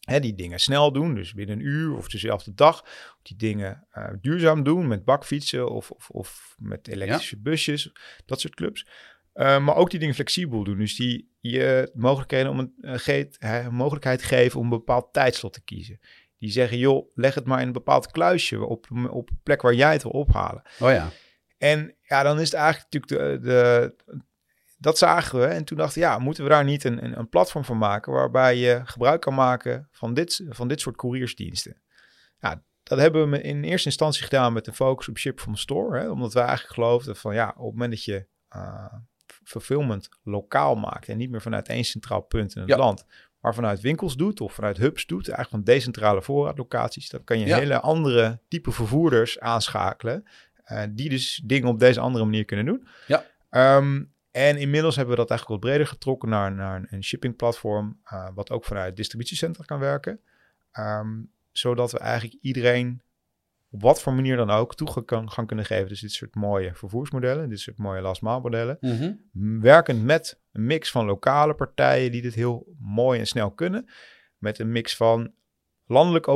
Hè, 0.00 0.20
die 0.20 0.34
dingen 0.34 0.60
snel 0.60 0.92
doen, 0.92 1.14
dus 1.14 1.34
binnen 1.34 1.58
een 1.58 1.64
uur 1.64 1.96
of 1.96 2.08
dezelfde 2.08 2.54
dag. 2.54 2.84
Die 3.22 3.36
dingen 3.36 3.86
uh, 3.94 4.08
duurzaam 4.20 4.62
doen 4.62 4.88
met 4.88 5.04
bakfietsen 5.04 5.70
of, 5.70 5.90
of, 5.90 6.10
of 6.10 6.54
met 6.58 6.88
elektrische 6.88 7.38
busjes, 7.38 7.92
dat 8.26 8.40
soort 8.40 8.54
clubs. 8.54 8.86
Uh, 9.34 9.64
maar 9.64 9.76
ook 9.76 9.90
die 9.90 9.98
dingen 9.98 10.14
flexibel 10.14 10.64
doen. 10.64 10.78
Dus 10.78 10.96
die 10.96 11.30
je 11.40 11.90
mogelijkheden 11.94 12.50
om 12.50 12.58
een, 12.58 12.74
uh, 12.80 12.92
geet, 12.96 13.38
mogelijkheid 13.70 14.22
geven 14.22 14.58
om 14.58 14.64
een 14.64 14.78
bepaald 14.78 15.12
tijdslot 15.12 15.52
te 15.52 15.64
kiezen. 15.64 16.00
Die 16.38 16.50
zeggen, 16.50 16.78
joh, 16.78 17.10
leg 17.14 17.34
het 17.34 17.44
maar 17.44 17.60
in 17.60 17.66
een 17.66 17.72
bepaald 17.72 18.10
kluisje 18.10 18.64
op, 18.64 18.86
op 19.10 19.30
een 19.30 19.38
plek 19.42 19.62
waar 19.62 19.74
jij 19.74 19.92
het 19.92 20.02
wil 20.02 20.12
ophalen. 20.12 20.62
Oh 20.80 20.90
ja. 20.90 21.10
En 21.58 21.94
ja, 22.02 22.22
dan 22.22 22.40
is 22.40 22.50
het 22.50 22.60
eigenlijk 22.60 22.92
natuurlijk 22.92 23.42
de, 23.42 23.48
de, 23.48 23.94
dat 24.80 24.98
zagen 24.98 25.38
we 25.38 25.44
en 25.44 25.64
toen 25.64 25.76
dachten 25.76 26.00
we, 26.00 26.06
ja, 26.08 26.18
moeten 26.18 26.44
we 26.44 26.50
daar 26.50 26.64
niet 26.64 26.84
een, 26.84 27.04
een, 27.04 27.18
een, 27.18 27.28
platform 27.28 27.64
van 27.64 27.78
maken 27.78 28.12
waarbij 28.12 28.56
je 28.56 28.80
gebruik 28.84 29.20
kan 29.20 29.34
maken 29.34 29.88
van 29.90 30.14
dit, 30.14 30.44
van 30.48 30.68
dit 30.68 30.80
soort 30.80 30.96
couriersdiensten. 30.96 31.82
Ja, 32.38 32.62
dat 32.82 32.98
hebben 32.98 33.30
we 33.30 33.42
in 33.42 33.64
eerste 33.64 33.88
instantie 33.88 34.22
gedaan 34.22 34.52
met 34.52 34.66
een 34.66 34.74
focus 34.74 35.08
op 35.08 35.18
ship 35.18 35.40
from 35.40 35.56
store, 35.56 35.98
hè, 35.98 36.08
omdat 36.10 36.32
we 36.32 36.40
eigenlijk 36.40 36.72
geloofden 36.72 37.16
van 37.16 37.34
ja, 37.34 37.48
op 37.48 37.54
het 37.54 37.72
moment 37.72 37.90
dat 37.90 38.04
je 38.04 38.26
uh, 38.56 38.94
fulfillment 39.44 40.08
lokaal 40.22 40.74
maakt 40.74 41.08
en 41.08 41.16
niet 41.16 41.30
meer 41.30 41.42
vanuit 41.42 41.68
één 41.68 41.84
centraal 41.84 42.20
punt 42.20 42.56
in 42.56 42.62
het 42.62 42.78
land, 42.78 43.04
maar 43.40 43.54
vanuit 43.54 43.80
winkels 43.80 44.16
doet 44.16 44.40
of 44.40 44.52
vanuit 44.52 44.76
hubs 44.76 45.06
doet, 45.06 45.28
eigenlijk 45.28 45.64
van 45.64 45.74
decentrale 45.74 46.22
voorraadlocaties, 46.22 47.08
dan 47.08 47.24
kan 47.24 47.38
je 47.38 47.46
ja. 47.46 47.58
hele 47.58 47.80
andere 47.80 48.40
type 48.48 48.70
vervoerders 48.70 49.40
aanschakelen, 49.40 50.28
uh, 50.66 50.82
die 50.90 51.08
dus 51.08 51.42
dingen 51.44 51.68
op 51.68 51.78
deze 51.78 52.00
andere 52.00 52.24
manier 52.24 52.44
kunnen 52.44 52.66
doen. 52.66 52.86
Ja. 53.06 53.24
Um, 53.76 54.09
En 54.30 54.56
inmiddels 54.56 54.96
hebben 54.96 55.14
we 55.14 55.20
dat 55.20 55.30
eigenlijk 55.30 55.60
wat 55.60 55.70
breder 55.70 55.86
getrokken 55.92 56.28
naar, 56.28 56.52
naar 56.52 56.86
een 56.90 57.04
shippingplatform, 57.04 58.00
uh, 58.12 58.28
wat 58.34 58.50
ook 58.50 58.64
vanuit 58.64 58.96
distributiecentra 58.96 59.64
kan 59.64 59.78
werken. 59.78 60.20
Ehm, 60.72 61.22
zodat 61.52 61.92
we 61.92 61.98
eigenlijk 61.98 62.42
iedereen 62.42 63.02
op 63.70 63.82
wat 63.82 64.02
voor 64.02 64.12
manier 64.12 64.36
dan 64.36 64.50
ook 64.50 64.74
toegang 64.74 65.06
kan, 65.06 65.30
gaan 65.30 65.46
kunnen 65.46 65.64
geven. 65.64 65.88
Dus 65.88 66.00
dit 66.00 66.12
soort 66.12 66.34
mooie 66.34 66.74
vervoersmodellen, 66.74 67.48
dit 67.48 67.60
soort 67.60 67.76
mooie 67.76 68.00
last 68.00 68.22
mile 68.22 68.40
modellen. 68.40 68.76
Mhm. 68.80 69.12
Werkend 69.60 70.04
met 70.04 70.40
een 70.52 70.66
mix 70.66 70.90
van 70.90 71.06
lokale 71.06 71.54
partijen 71.54 72.12
die 72.12 72.22
dit 72.22 72.34
heel 72.34 72.76
mooi 72.78 73.18
en 73.18 73.26
snel 73.26 73.50
kunnen. 73.50 73.90
Met 74.38 74.58
een 74.58 74.72
mix 74.72 74.96
van 74.96 75.32
landelijk 75.90 76.28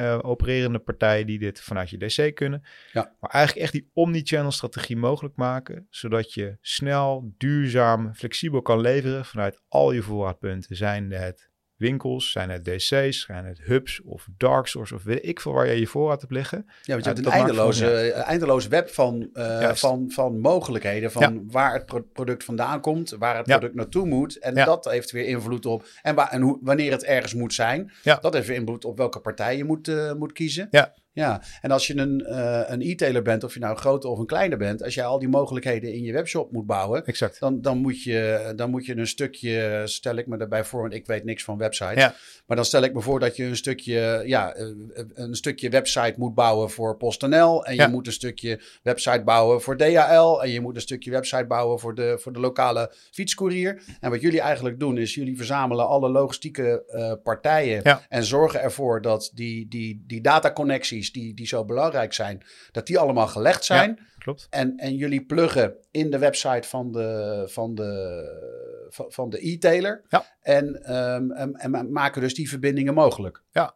uh, 0.00 0.18
opererende 0.22 0.78
partijen 0.78 1.26
die 1.26 1.38
dit 1.38 1.60
vanuit 1.60 1.90
je 1.90 1.96
DC 1.96 2.34
kunnen. 2.34 2.62
Ja. 2.92 3.16
Maar 3.20 3.30
eigenlijk 3.30 3.64
echt 3.64 3.72
die 3.72 3.90
omni-channel 3.92 4.50
strategie 4.50 4.96
mogelijk 4.96 5.36
maken, 5.36 5.86
zodat 5.90 6.34
je 6.34 6.56
snel, 6.60 7.34
duurzaam, 7.38 8.14
flexibel 8.14 8.62
kan 8.62 8.80
leveren 8.80 9.24
vanuit 9.24 9.60
al 9.68 9.92
je 9.92 10.02
voorraadpunten, 10.02 10.76
zijn 10.76 11.12
het 11.12 11.52
winkels, 11.76 12.30
zijn 12.30 12.50
het 12.50 12.64
DC's, 12.64 13.20
zijn 13.20 13.44
het 13.44 13.60
hubs 13.62 14.02
of 14.02 14.28
dark 14.36 14.66
stores 14.66 14.92
of 14.92 15.02
weet 15.02 15.26
ik 15.26 15.40
veel 15.40 15.52
waar 15.52 15.66
je 15.66 15.80
je 15.80 15.86
voorraad 15.86 16.20
hebt 16.20 16.32
liggen. 16.32 16.64
Ja, 16.66 16.92
want 16.92 17.04
je 17.04 17.10
hebt 17.10 17.26
een 17.26 17.32
eindeloze, 17.32 18.12
eindeloze 18.12 18.68
web 18.68 18.90
van, 18.90 19.28
uh, 19.34 19.72
van, 19.72 20.10
van 20.10 20.40
mogelijkheden, 20.40 21.12
van 21.12 21.50
waar 21.50 21.72
het 21.72 22.12
product 22.12 22.44
vandaan 22.44 22.80
komt, 22.80 23.10
waar 23.10 23.36
het 23.36 23.46
product 23.46 23.74
naartoe 23.74 24.06
moet. 24.06 24.38
En 24.38 24.54
dat 24.54 24.84
heeft 24.84 25.10
weer 25.10 25.26
invloed 25.26 25.66
op, 25.66 25.86
en, 26.02 26.14
waar, 26.14 26.28
en 26.28 26.40
hoe, 26.40 26.58
wanneer 26.62 26.92
het 26.92 27.04
ergens 27.04 27.34
moet 27.34 27.54
zijn, 27.54 27.92
dat 28.20 28.34
heeft 28.34 28.46
weer 28.46 28.56
invloed 28.56 28.84
op 28.84 28.96
welke 28.96 29.20
partij 29.20 29.56
je 29.56 29.64
moet, 29.64 29.88
uh, 29.88 30.12
moet 30.12 30.32
kiezen. 30.32 30.68
Ja. 30.70 30.94
Ja, 31.14 31.42
en 31.60 31.70
als 31.70 31.86
je 31.86 31.96
een, 31.96 32.24
uh, 32.28 32.60
een 32.66 32.80
e-tailer 32.82 33.22
bent, 33.22 33.44
of 33.44 33.54
je 33.54 33.60
nou 33.60 33.72
een 33.72 33.78
grote 33.78 34.08
of 34.08 34.18
een 34.18 34.26
kleine 34.26 34.56
bent, 34.56 34.82
als 34.82 34.94
jij 34.94 35.04
al 35.04 35.18
die 35.18 35.28
mogelijkheden 35.28 35.92
in 35.92 36.02
je 36.02 36.12
webshop 36.12 36.52
moet 36.52 36.66
bouwen, 36.66 37.06
exact. 37.06 37.40
Dan, 37.40 37.60
dan, 37.60 37.78
moet 37.78 38.02
je, 38.02 38.52
dan 38.56 38.70
moet 38.70 38.86
je 38.86 38.96
een 38.96 39.06
stukje, 39.06 39.82
stel 39.84 40.16
ik 40.16 40.26
me 40.26 40.36
daarbij 40.36 40.64
voor, 40.64 40.80
want 40.80 40.94
ik 40.94 41.06
weet 41.06 41.24
niks 41.24 41.44
van 41.44 41.58
websites, 41.58 41.94
ja. 41.94 42.14
maar 42.46 42.56
dan 42.56 42.64
stel 42.66 42.82
ik 42.82 42.94
me 42.94 43.00
voor 43.00 43.20
dat 43.20 43.36
je 43.36 43.44
een 43.44 43.56
stukje, 43.56 44.22
ja, 44.26 44.54
eh, 44.54 44.66
een 45.14 45.34
stukje 45.34 45.68
website 45.68 46.14
moet 46.16 46.34
bouwen 46.34 46.70
voor 46.70 46.96
PostNL 46.96 47.64
en 47.64 47.74
je 47.74 47.88
moet 47.88 48.06
een 48.06 48.12
stukje 48.12 48.60
website 48.82 49.22
bouwen 49.24 49.62
voor 49.62 49.76
DHL 49.76 50.42
en 50.42 50.50
je 50.50 50.60
moet 50.60 50.74
een 50.74 50.80
stukje 50.80 51.10
website 51.10 51.46
bouwen 51.46 51.80
voor 51.80 51.94
de, 51.94 52.18
voor 52.20 52.32
de 52.32 52.40
lokale 52.40 52.94
fietscourier. 53.10 53.82
En 54.00 54.10
wat 54.10 54.20
jullie 54.20 54.40
eigenlijk 54.40 54.78
doen 54.80 54.98
is, 54.98 55.14
jullie 55.14 55.36
verzamelen 55.36 55.88
alle 55.88 56.08
logistieke 56.08 56.84
uh, 56.88 57.12
partijen 57.22 57.82
en 58.08 58.24
zorgen 58.24 58.60
ervoor 58.60 59.02
dat 59.02 59.30
die, 59.34 59.68
die, 59.68 60.04
die 60.06 60.20
dataconnecties 60.20 61.03
die, 61.12 61.34
die 61.34 61.46
zo 61.46 61.64
belangrijk 61.64 62.12
zijn, 62.12 62.42
dat 62.70 62.86
die 62.86 62.98
allemaal 62.98 63.26
gelegd 63.26 63.64
zijn. 63.64 63.98
klopt. 64.18 64.46
En, 64.50 64.76
en 64.76 64.96
jullie 64.96 65.24
pluggen 65.24 65.76
in 65.90 66.10
de 66.10 66.18
website 66.18 66.68
van 66.68 66.92
de, 66.92 67.42
van 67.50 67.74
de, 67.74 68.88
van 68.90 69.30
de 69.30 69.48
e-tailer. 69.48 70.04
Ja. 70.08 70.26
En, 70.40 70.94
um, 70.94 71.30
en, 71.32 71.54
en 71.54 71.92
maken 71.92 72.20
dus 72.20 72.34
die 72.34 72.48
verbindingen 72.48 72.94
mogelijk. 72.94 73.42
Ja, 73.50 73.74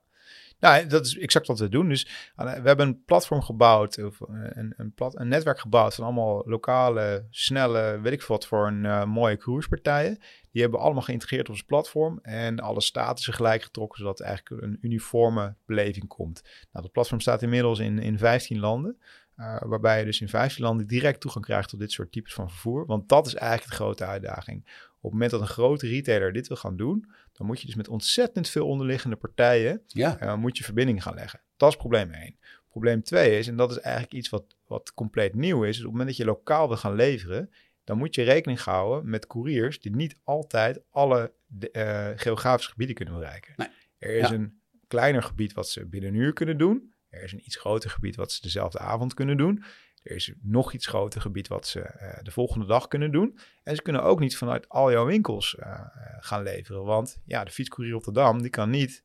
nou, 0.60 0.86
dat 0.86 1.06
is 1.06 1.18
exact 1.18 1.46
wat 1.46 1.58
we 1.58 1.68
doen. 1.68 1.88
Dus 1.88 2.08
we 2.36 2.48
hebben 2.48 2.86
een 2.86 3.04
platform 3.04 3.42
gebouwd, 3.42 4.04
of 4.04 4.20
een, 4.20 4.74
een, 4.76 4.92
plat, 4.94 5.18
een 5.18 5.28
netwerk 5.28 5.60
gebouwd 5.60 5.94
van 5.94 6.04
allemaal 6.04 6.42
lokale, 6.46 7.26
snelle, 7.30 8.00
weet 8.00 8.12
ik 8.12 8.22
wat, 8.22 8.46
voor 8.46 8.66
een 8.66 8.84
uh, 8.84 9.04
mooie 9.04 9.36
cruisepartijen. 9.36 10.18
Die 10.58 10.66
hebben 10.66 10.82
we 10.82 10.88
allemaal 10.88 11.08
geïntegreerd 11.08 11.48
op 11.48 11.54
ons 11.54 11.62
platform 11.62 12.18
en 12.22 12.60
alle 12.60 12.80
statussen 12.80 13.34
gelijk 13.34 13.62
getrokken, 13.62 13.98
zodat 13.98 14.20
eigenlijk 14.20 14.62
een 14.62 14.78
uniforme 14.80 15.54
beleving 15.66 16.06
komt. 16.06 16.42
Nou, 16.42 16.84
dat 16.84 16.92
platform 16.92 17.20
staat 17.20 17.42
inmiddels 17.42 17.78
in, 17.78 17.98
in 17.98 18.18
15 18.18 18.58
landen. 18.58 18.98
Uh, 19.36 19.60
waarbij 19.60 19.98
je 19.98 20.04
dus 20.04 20.20
in 20.20 20.28
15 20.28 20.64
landen 20.64 20.86
direct 20.86 21.20
toegang 21.20 21.44
krijgt 21.44 21.68
tot 21.68 21.78
dit 21.78 21.92
soort 21.92 22.12
types 22.12 22.34
van 22.34 22.50
vervoer. 22.50 22.86
Want 22.86 23.08
dat 23.08 23.26
is 23.26 23.34
eigenlijk 23.34 23.70
de 23.70 23.76
grote 23.76 24.04
uitdaging. 24.04 24.62
Op 24.96 25.02
het 25.02 25.12
moment 25.12 25.30
dat 25.30 25.40
een 25.40 25.46
grote 25.46 25.86
retailer 25.86 26.32
dit 26.32 26.48
wil 26.48 26.56
gaan 26.56 26.76
doen, 26.76 27.10
dan 27.32 27.46
moet 27.46 27.60
je 27.60 27.66
dus 27.66 27.76
met 27.76 27.88
ontzettend 27.88 28.48
veel 28.48 28.66
onderliggende 28.66 29.16
partijen 29.16 29.82
ja. 29.86 30.22
uh, 30.22 30.34
moet 30.34 30.58
je 30.58 30.64
verbinding 30.64 31.02
gaan 31.02 31.14
leggen. 31.14 31.40
Dat 31.56 31.70
is 31.70 31.76
probleem 31.76 32.10
1. 32.12 32.36
Probleem 32.68 33.02
2 33.02 33.38
is, 33.38 33.48
en 33.48 33.56
dat 33.56 33.70
is 33.70 33.78
eigenlijk 33.78 34.14
iets 34.14 34.28
wat, 34.28 34.44
wat 34.66 34.94
compleet 34.94 35.34
nieuw 35.34 35.62
is, 35.62 35.68
is 35.68 35.76
op 35.78 35.82
het 35.82 35.90
moment 35.90 36.08
dat 36.08 36.16
je 36.16 36.24
lokaal 36.24 36.68
wil 36.68 36.76
gaan 36.76 36.94
leveren, 36.94 37.50
dan 37.88 37.98
moet 37.98 38.14
je 38.14 38.22
rekening 38.22 38.60
houden 38.60 39.10
met 39.10 39.26
couriers 39.26 39.80
die 39.80 39.96
niet 39.96 40.16
altijd 40.24 40.80
alle 40.90 41.32
uh, 41.72 42.08
geografische 42.16 42.70
gebieden 42.70 42.96
kunnen 42.96 43.14
bereiken. 43.14 43.52
Nee. 43.56 43.68
Er 43.98 44.14
is 44.14 44.30
een 44.30 44.60
kleiner 44.86 45.22
gebied 45.22 45.52
wat 45.52 45.68
ze 45.68 45.86
binnen 45.86 46.10
een 46.10 46.16
uur 46.16 46.32
kunnen 46.32 46.58
doen. 46.58 46.94
Er 47.08 47.22
is 47.22 47.32
een 47.32 47.42
iets 47.44 47.56
groter 47.56 47.90
gebied 47.90 48.16
wat 48.16 48.32
ze 48.32 48.40
dezelfde 48.40 48.78
avond 48.78 49.14
kunnen 49.14 49.36
doen. 49.36 49.64
Er 50.02 50.14
is 50.14 50.32
nog 50.42 50.72
iets 50.72 50.86
groter 50.86 51.20
gebied 51.20 51.48
wat 51.48 51.66
ze 51.66 51.78
uh, 51.78 52.22
de 52.22 52.30
volgende 52.30 52.66
dag 52.66 52.88
kunnen 52.88 53.12
doen. 53.12 53.38
En 53.62 53.76
ze 53.76 53.82
kunnen 53.82 54.02
ook 54.02 54.20
niet 54.20 54.36
vanuit 54.36 54.68
al 54.68 54.92
jouw 54.92 55.06
winkels 55.06 55.56
uh, 55.58 55.80
gaan 56.20 56.42
leveren. 56.42 56.84
Want 56.84 57.20
ja, 57.24 57.44
de 57.44 57.50
fietscourier 57.50 57.94
Rotterdam, 57.94 58.42
die 58.42 58.50
kan 58.50 58.70
niet 58.70 59.04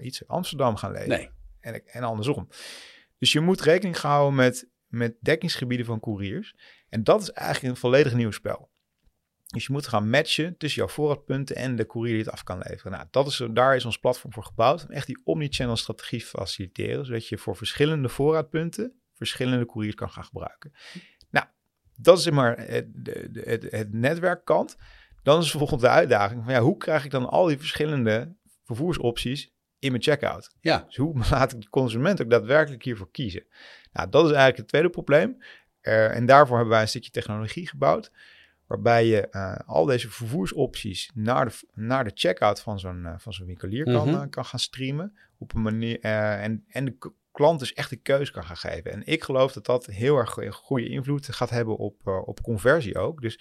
iets 0.00 0.20
in 0.20 0.26
Amsterdam 0.26 0.76
gaan 0.76 0.92
leveren. 0.92 1.18
Nee. 1.18 1.30
En, 1.60 1.86
en 1.86 2.02
andersom. 2.02 2.48
Dus 3.18 3.32
je 3.32 3.40
moet 3.40 3.60
rekening 3.60 3.96
houden 3.96 4.34
met, 4.34 4.68
met 4.86 5.16
dekkingsgebieden 5.20 5.86
van 5.86 6.00
couriers. 6.00 6.54
En 6.92 7.04
dat 7.04 7.22
is 7.22 7.30
eigenlijk 7.30 7.74
een 7.74 7.80
volledig 7.80 8.14
nieuw 8.14 8.30
spel. 8.30 8.70
Dus 9.46 9.66
je 9.66 9.72
moet 9.72 9.86
gaan 9.86 10.10
matchen 10.10 10.56
tussen 10.56 10.80
jouw 10.80 10.90
voorraadpunten 10.90 11.56
en 11.56 11.76
de 11.76 11.86
courier 11.86 12.14
die 12.14 12.22
het 12.22 12.32
af 12.32 12.42
kan 12.42 12.58
leveren. 12.58 12.92
Nou, 12.92 13.06
dat 13.10 13.26
is, 13.26 13.46
daar 13.50 13.76
is 13.76 13.84
ons 13.84 13.98
platform 13.98 14.32
voor 14.32 14.44
gebouwd. 14.44 14.84
Om 14.84 14.90
echt 14.90 15.06
die 15.06 15.20
omnichannel 15.24 15.76
strategie 15.76 16.20
te 16.20 16.26
faciliteren. 16.26 17.06
Zodat 17.06 17.28
je 17.28 17.38
voor 17.38 17.56
verschillende 17.56 18.08
voorraadpunten 18.08 19.00
verschillende 19.14 19.66
couriers 19.66 19.94
kan 19.94 20.10
gaan 20.10 20.24
gebruiken. 20.24 20.72
Nou, 21.30 21.46
dat 21.96 22.18
is 22.18 22.30
maar 22.30 22.58
het, 22.58 22.86
het, 23.32 23.70
het 23.70 23.92
netwerkkant. 23.92 24.76
Dan 25.22 25.40
is 25.40 25.50
volgens 25.50 25.80
de 25.80 25.88
uitdaging 25.88 26.44
van 26.44 26.52
ja, 26.52 26.60
hoe 26.60 26.76
krijg 26.76 27.04
ik 27.04 27.10
dan 27.10 27.28
al 27.28 27.46
die 27.46 27.58
verschillende 27.58 28.36
vervoersopties 28.64 29.54
in 29.78 29.90
mijn 29.90 30.02
checkout? 30.02 30.56
Ja. 30.60 30.84
Dus 30.86 30.96
hoe 30.96 31.18
laat 31.30 31.52
ik 31.52 31.60
de 31.60 31.68
consument 31.68 32.22
ook 32.22 32.30
daadwerkelijk 32.30 32.82
hiervoor 32.82 33.10
kiezen? 33.10 33.46
Nou, 33.92 34.08
dat 34.08 34.24
is 34.24 34.30
eigenlijk 34.30 34.58
het 34.58 34.68
tweede 34.68 34.90
probleem. 34.90 35.36
Uh, 35.82 36.16
en 36.16 36.26
daarvoor 36.26 36.56
hebben 36.56 36.74
wij 36.74 36.82
een 36.82 36.88
stukje 36.88 37.10
technologie 37.10 37.68
gebouwd 37.68 38.12
waarbij 38.66 39.06
je 39.06 39.28
uh, 39.30 39.56
al 39.66 39.84
deze 39.84 40.10
vervoersopties 40.10 41.10
naar 41.14 41.48
de, 41.48 41.54
naar 41.74 42.04
de 42.04 42.10
checkout 42.14 42.60
van 42.60 42.78
zo'n 42.78 43.02
uh, 43.04 43.14
van 43.18 43.32
zo'n 43.32 43.46
winkelier 43.46 43.84
kan, 43.84 44.08
mm 44.08 44.14
-hmm. 44.14 44.30
kan 44.30 44.44
gaan 44.44 44.58
streamen. 44.58 45.16
Op 45.38 45.54
een 45.54 45.62
manier, 45.62 46.00
en, 46.00 46.64
en 46.68 46.84
de 46.84 47.12
klant 47.32 47.58
dus 47.58 47.72
echt 47.72 47.90
de 47.90 47.96
keuze 47.96 48.32
kan 48.32 48.44
gaan 48.44 48.56
geven. 48.56 48.92
En 48.92 49.06
ik 49.06 49.22
geloof 49.22 49.52
dat 49.52 49.66
dat 49.66 49.86
heel 49.86 50.16
erg 50.16 50.38
goede 50.52 50.88
invloed 50.88 51.34
gaat 51.34 51.50
hebben 51.50 51.76
op, 51.76 52.06
op 52.06 52.42
conversie 52.42 52.98
ook. 52.98 53.20
Dus 53.20 53.32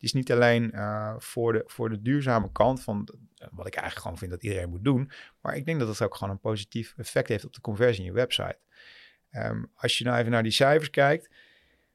het 0.00 0.02
is 0.08 0.12
niet 0.12 0.32
alleen 0.32 0.70
uh, 0.74 1.14
voor, 1.18 1.52
de, 1.52 1.62
voor 1.66 1.90
de 1.90 2.02
duurzame 2.02 2.52
kant 2.52 2.82
van 2.82 3.08
wat 3.50 3.66
ik 3.66 3.74
eigenlijk 3.74 4.02
gewoon 4.02 4.18
vind 4.18 4.30
dat 4.30 4.42
iedereen 4.42 4.70
moet 4.70 4.84
doen. 4.84 5.10
Maar 5.40 5.56
ik 5.56 5.64
denk 5.64 5.78
dat 5.78 5.88
het 5.88 6.02
ook 6.02 6.14
gewoon 6.14 6.32
een 6.32 6.40
positief 6.40 6.94
effect 6.96 7.28
heeft 7.28 7.44
op 7.44 7.52
de 7.52 7.60
conversie 7.60 8.04
in 8.04 8.10
je 8.10 8.12
website. 8.12 8.58
Um, 9.32 9.70
als 9.74 9.98
je 9.98 10.04
nou 10.04 10.18
even 10.18 10.30
naar 10.30 10.42
die 10.42 10.52
cijfers 10.52 10.90
kijkt, 10.90 11.30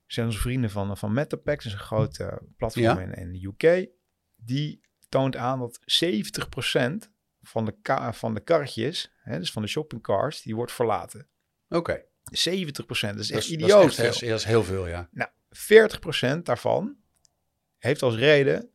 zijn 0.06 0.26
onze 0.26 0.40
vrienden 0.40 0.70
van, 0.70 0.98
van 0.98 1.14
Metapack, 1.14 1.58
dat 1.58 1.66
is 1.66 1.74
een 1.74 1.80
grote 1.80 2.42
platform 2.58 2.84
ja. 2.84 3.00
in, 3.00 3.14
in 3.14 3.32
de 3.32 3.48
UK. 3.48 3.90
Die 4.36 4.82
toont 5.10 5.36
aan 5.36 5.60
dat 5.60 5.80
70% 5.80 7.10
van 7.42 7.66
de, 7.66 7.76
ka 7.82 8.14
van 8.14 8.34
de 8.34 8.40
karretjes, 8.40 9.12
hè, 9.16 9.40
dus 9.40 9.52
van 9.52 9.62
de 9.62 9.68
shoppingcars, 9.68 10.42
die 10.42 10.56
wordt 10.56 10.72
verlaten. 10.72 11.28
Oké. 11.68 11.78
Okay. 11.78 12.06
70 12.24 12.86
procent, 12.86 13.16
dat 13.16 13.24
is 13.24 13.32
echt 13.32 13.42
dat 13.42 13.52
idioot. 13.52 13.82
Dat 13.82 13.92
is, 13.92 13.98
echt, 13.98 14.20
dat 14.20 14.40
is 14.40 14.46
heel 14.46 14.64
veel, 14.64 14.88
ja. 14.88 15.10
Nou, 15.12 15.30
40 15.50 16.00
procent 16.00 16.46
daarvan 16.46 16.96
heeft 17.78 18.02
als 18.02 18.16
reden 18.16 18.70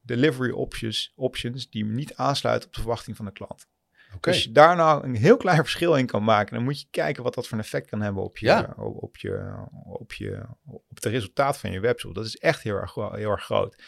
delivery 0.00 0.50
options, 0.50 1.12
options 1.14 1.70
die 1.70 1.84
niet 1.84 2.14
aansluiten 2.14 2.68
op 2.68 2.74
de 2.74 2.80
verwachting 2.80 3.16
van 3.16 3.24
de 3.24 3.32
klant. 3.32 3.66
Okay. 4.16 4.32
Als 4.32 4.42
je 4.42 4.52
daar 4.52 4.76
nou 4.76 5.04
een 5.04 5.16
heel 5.16 5.36
klein 5.36 5.58
verschil 5.68 5.96
in 5.96 6.06
kan 6.06 6.24
maken, 6.24 6.54
dan 6.54 6.64
moet 6.64 6.80
je 6.80 6.86
kijken 6.90 7.22
wat 7.22 7.34
dat 7.34 7.46
voor 7.46 7.58
een 7.58 7.64
effect 7.64 7.88
kan 7.88 8.00
hebben 8.00 8.22
op 8.22 8.38
je, 8.38 8.46
ja. 8.46 8.74
op, 8.76 9.02
op, 9.02 9.16
je, 9.16 9.52
op, 9.84 10.12
je, 10.12 10.42
op 10.66 10.94
het 10.94 11.04
resultaat 11.04 11.58
van 11.58 11.72
je 11.72 11.80
webshop. 11.80 12.14
Dat 12.14 12.24
is 12.24 12.36
echt 12.36 12.62
heel 12.62 12.76
erg, 12.76 12.94
heel 12.94 13.30
erg 13.30 13.44
groot. 13.44 13.82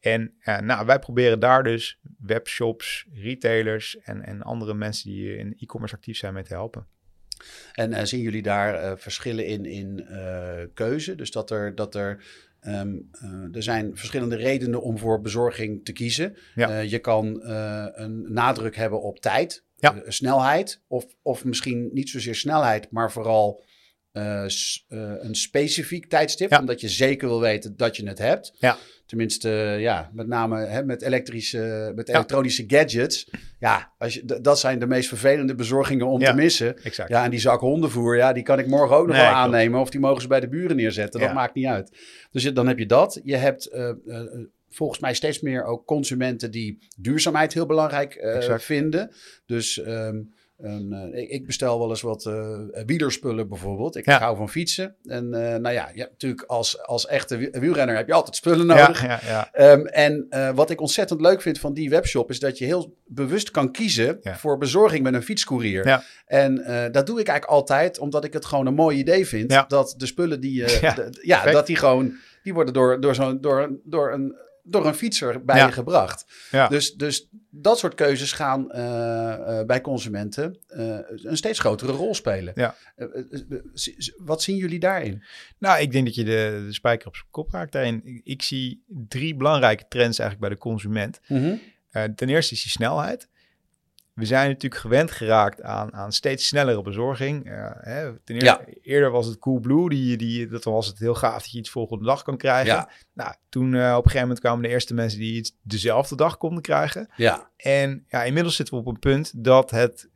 En 0.00 0.34
uh, 0.44 0.58
nou, 0.58 0.86
wij 0.86 0.98
proberen 0.98 1.40
daar 1.40 1.62
dus 1.62 2.00
webshops, 2.18 3.06
retailers 3.12 3.98
en, 3.98 4.22
en 4.22 4.42
andere 4.42 4.74
mensen 4.74 5.10
die 5.10 5.36
in 5.36 5.54
e-commerce 5.58 5.94
actief 5.94 6.16
zijn 6.16 6.34
mee 6.34 6.42
te 6.42 6.54
helpen. 6.54 6.86
En 7.72 7.90
uh, 7.90 8.02
zien 8.02 8.20
jullie 8.20 8.42
daar 8.42 8.84
uh, 8.84 8.92
verschillen 8.96 9.46
in, 9.46 9.64
in 9.64 10.06
keuze? 10.74 11.14
Dus 11.14 11.30
dat 11.30 11.50
er, 11.50 11.74
dat 11.74 11.94
er, 11.94 12.24
um, 12.66 13.10
er 13.52 13.62
zijn 13.62 13.96
verschillende 13.96 14.36
redenen 14.36 14.82
om 14.82 14.98
voor 14.98 15.20
bezorging 15.20 15.84
te 15.84 15.92
kiezen. 15.92 16.36
Ja. 16.54 16.78
je 16.78 16.98
kan 16.98 17.40
een 17.42 18.32
nadruk 18.32 18.76
hebben 18.76 19.02
op 19.02 19.20
tijd, 19.20 19.64
ja. 19.80 20.02
snelheid, 20.06 20.82
of, 20.86 21.06
of 21.22 21.44
misschien 21.44 21.90
niet 21.92 22.08
zozeer 22.08 22.34
snelheid, 22.34 22.90
maar 22.90 23.12
vooral 23.12 23.62
een 24.12 25.34
specifiek 25.34 26.06
tijdstip, 26.06 26.50
ja. 26.50 26.58
omdat 26.58 26.80
je 26.80 26.88
zeker 26.88 27.28
wil 27.28 27.40
weten 27.40 27.76
dat 27.76 27.96
je 27.96 28.06
het 28.06 28.18
hebt. 28.18 28.52
Ja. 28.58 28.76
Tenminste, 29.06 29.48
ja, 29.78 30.10
met 30.12 30.26
name 30.26 30.66
hè, 30.66 30.84
met, 30.84 31.02
elektrische, 31.02 31.92
met 31.94 32.08
elektronische 32.08 32.64
gadgets. 32.66 33.30
Ja, 33.58 33.92
als 33.98 34.14
je, 34.14 34.40
dat 34.40 34.58
zijn 34.58 34.78
de 34.78 34.86
meest 34.86 35.08
vervelende 35.08 35.54
bezorgingen 35.54 36.06
om 36.06 36.20
te 36.20 36.32
missen. 36.32 36.82
Exact. 36.82 37.08
Ja, 37.08 37.24
en 37.24 37.30
die 37.30 37.40
zak 37.40 37.60
hondenvoer, 37.60 38.16
ja, 38.16 38.32
die 38.32 38.42
kan 38.42 38.58
ik 38.58 38.66
morgen 38.66 38.96
ook 38.96 39.06
nog 39.06 39.16
wel 39.16 39.24
aannemen. 39.24 39.80
Of 39.80 39.90
die 39.90 40.00
mogen 40.00 40.22
ze 40.22 40.28
bij 40.28 40.40
de 40.40 40.48
buren 40.48 40.76
neerzetten. 40.76 41.20
Dat 41.20 41.32
maakt 41.32 41.54
niet 41.54 41.66
uit. 41.66 41.98
Dus 42.30 42.52
dan 42.52 42.66
heb 42.66 42.78
je 42.78 42.86
dat. 42.86 43.20
Je 43.24 43.36
hebt 43.36 43.70
volgens 44.70 44.98
mij 44.98 45.14
steeds 45.14 45.40
meer 45.40 45.64
ook 45.64 45.86
consumenten 45.86 46.50
die 46.50 46.78
duurzaamheid 46.98 47.54
heel 47.54 47.66
belangrijk 47.66 48.14
uh, 48.14 48.58
vinden. 48.58 49.10
Dus 49.46 49.76
um, 49.86 50.32
en, 50.56 51.12
uh, 51.14 51.30
ik 51.30 51.46
bestel 51.46 51.78
wel 51.78 51.88
eens 51.88 52.00
wat 52.00 52.24
uh, 52.24 52.58
wielerspullen 52.86 53.48
bijvoorbeeld. 53.48 53.96
Ik 53.96 54.06
hou 54.06 54.36
van 54.36 54.50
fietsen. 54.50 54.96
En 55.04 55.28
nou 55.28 55.70
ja, 55.70 55.90
ja, 55.94 56.06
natuurlijk 56.10 56.42
als, 56.42 56.82
als 56.82 57.06
echte 57.06 57.36
wielrenner 57.52 57.96
heb 57.96 58.06
je 58.06 58.12
altijd 58.12 58.36
spullen 58.36 58.66
nodig. 58.66 59.02
Ja, 59.02 59.20
ja, 59.26 59.72
um, 59.72 59.86
en 59.86 60.28
wat 60.54 60.70
ik 60.70 60.80
ontzettend 60.80 61.20
leuk 61.20 61.42
vind 61.42 61.58
van 61.58 61.74
die 61.74 61.90
webshop... 61.90 62.30
is 62.30 62.38
dat 62.38 62.58
je 62.58 62.64
heel 62.64 62.96
bewust 63.06 63.50
kan 63.50 63.72
kiezen 63.72 64.18
voor 64.22 64.58
bezorging 64.58 65.02
met 65.02 65.14
een 65.14 65.22
fietscourier. 65.22 66.04
En 66.26 66.54
dat 66.92 67.06
doe 67.06 67.20
ik 67.20 67.28
eigenlijk 67.28 67.58
altijd 67.58 67.98
omdat 67.98 68.24
ik 68.24 68.32
het 68.32 68.44
gewoon 68.44 68.66
een 68.66 68.74
mooi 68.74 68.98
idee 68.98 69.26
vind... 69.26 69.64
dat 69.68 69.94
de 69.96 70.06
spullen 70.06 70.40
die... 70.40 70.80
ja, 70.80 70.94
de, 70.94 71.18
ja 71.22 71.50
dat 71.50 71.66
die 71.66 71.76
gewoon... 71.76 72.14
Die 72.42 72.54
worden 72.54 72.74
door, 72.74 73.00
door, 73.00 73.14
zo'n 73.14 73.40
door, 73.40 73.78
door 73.84 74.12
een 74.12 74.36
door 74.70 74.86
een 74.86 74.94
fietser 74.94 75.44
bij 75.44 75.64
je 75.66 75.72
gebracht. 75.72 76.26
Ja. 76.50 76.68
Dus, 76.68 76.94
dus 76.94 77.28
dat 77.50 77.78
soort 77.78 77.94
keuzes 77.94 78.32
gaan 78.32 78.70
uh, 78.74 78.78
uh, 78.78 79.62
bij 79.62 79.80
consumenten 79.80 80.58
uh, 80.68 80.98
een 81.06 81.36
steeds 81.36 81.58
grotere 81.58 81.92
rol 81.92 82.14
spelen. 82.14 82.52
Ja. 82.56 82.74
wat 84.16 84.42
zien 84.42 84.56
jullie 84.56 84.78
daarin? 84.78 85.22
Nou, 85.58 85.80
ik 85.80 85.92
denk 85.92 86.04
dat 86.04 86.14
je 86.14 86.24
de, 86.24 86.64
de 86.66 86.72
spijker 86.72 87.06
op 87.06 87.16
zijn 87.16 87.28
kop 87.30 87.50
raakt 87.50 87.72
daarin. 87.72 88.00
Ik, 88.04 88.20
ik, 88.24 88.42
zie 88.42 88.84
drie 88.86 89.34
belangrijke 89.34 89.84
trends 89.88 90.18
eigenlijk 90.18 90.40
bij 90.40 90.58
de 90.58 90.64
consument. 90.64 91.20
Mm 91.26 91.60
-hmm. 91.92 92.14
ten 92.14 92.28
eerste 92.28 92.54
is 92.54 92.62
die 92.62 92.70
snelheid 92.70 93.28
we 94.14 94.24
zijn 94.24 94.48
natuurlijk 94.48 94.80
gewend 94.80 95.10
geraakt 95.10 95.62
aan, 95.62 95.94
aan 95.94 96.12
steeds 96.12 96.46
snellere 96.46 96.82
bezorging. 96.82 97.46
Uh, 97.46 97.70
hè, 97.74 98.18
ten 98.18 98.34
eerste, 98.34 98.78
Eerder 98.82 99.10
was 99.10 99.26
het 99.26 99.38
Coolblue, 99.38 99.88
die, 99.88 100.16
die, 100.16 100.46
dat 100.48 100.64
was 100.64 100.86
het 100.86 100.98
heel 100.98 101.14
gaaf 101.14 101.42
dat 101.42 101.50
je 101.50 101.58
iets 101.58 101.70
volgende 101.70 102.04
dag 102.04 102.22
kan 102.22 102.36
krijgen. 102.36 102.74
Ja. 102.74 102.90
Nou, 103.12 103.34
toen 103.48 103.72
uh, 103.72 103.90
op 103.90 103.96
een 104.04 104.10
gegeven 104.10 104.20
moment 104.20 104.40
kwamen 104.40 104.62
de 104.62 104.68
eerste 104.68 104.94
mensen 104.94 105.18
die 105.18 105.34
iets 105.34 105.52
dezelfde 105.62 106.16
dag 106.16 106.36
konden 106.36 106.62
krijgen. 106.62 107.08
Ja. 107.16 107.50
En 107.56 108.04
ja, 108.08 108.22
inmiddels 108.22 108.56
zitten 108.56 108.74
we 108.74 108.80
op 108.80 108.86
een 108.86 108.98
punt 108.98 109.44
dat 109.44 109.70
het 109.70 110.08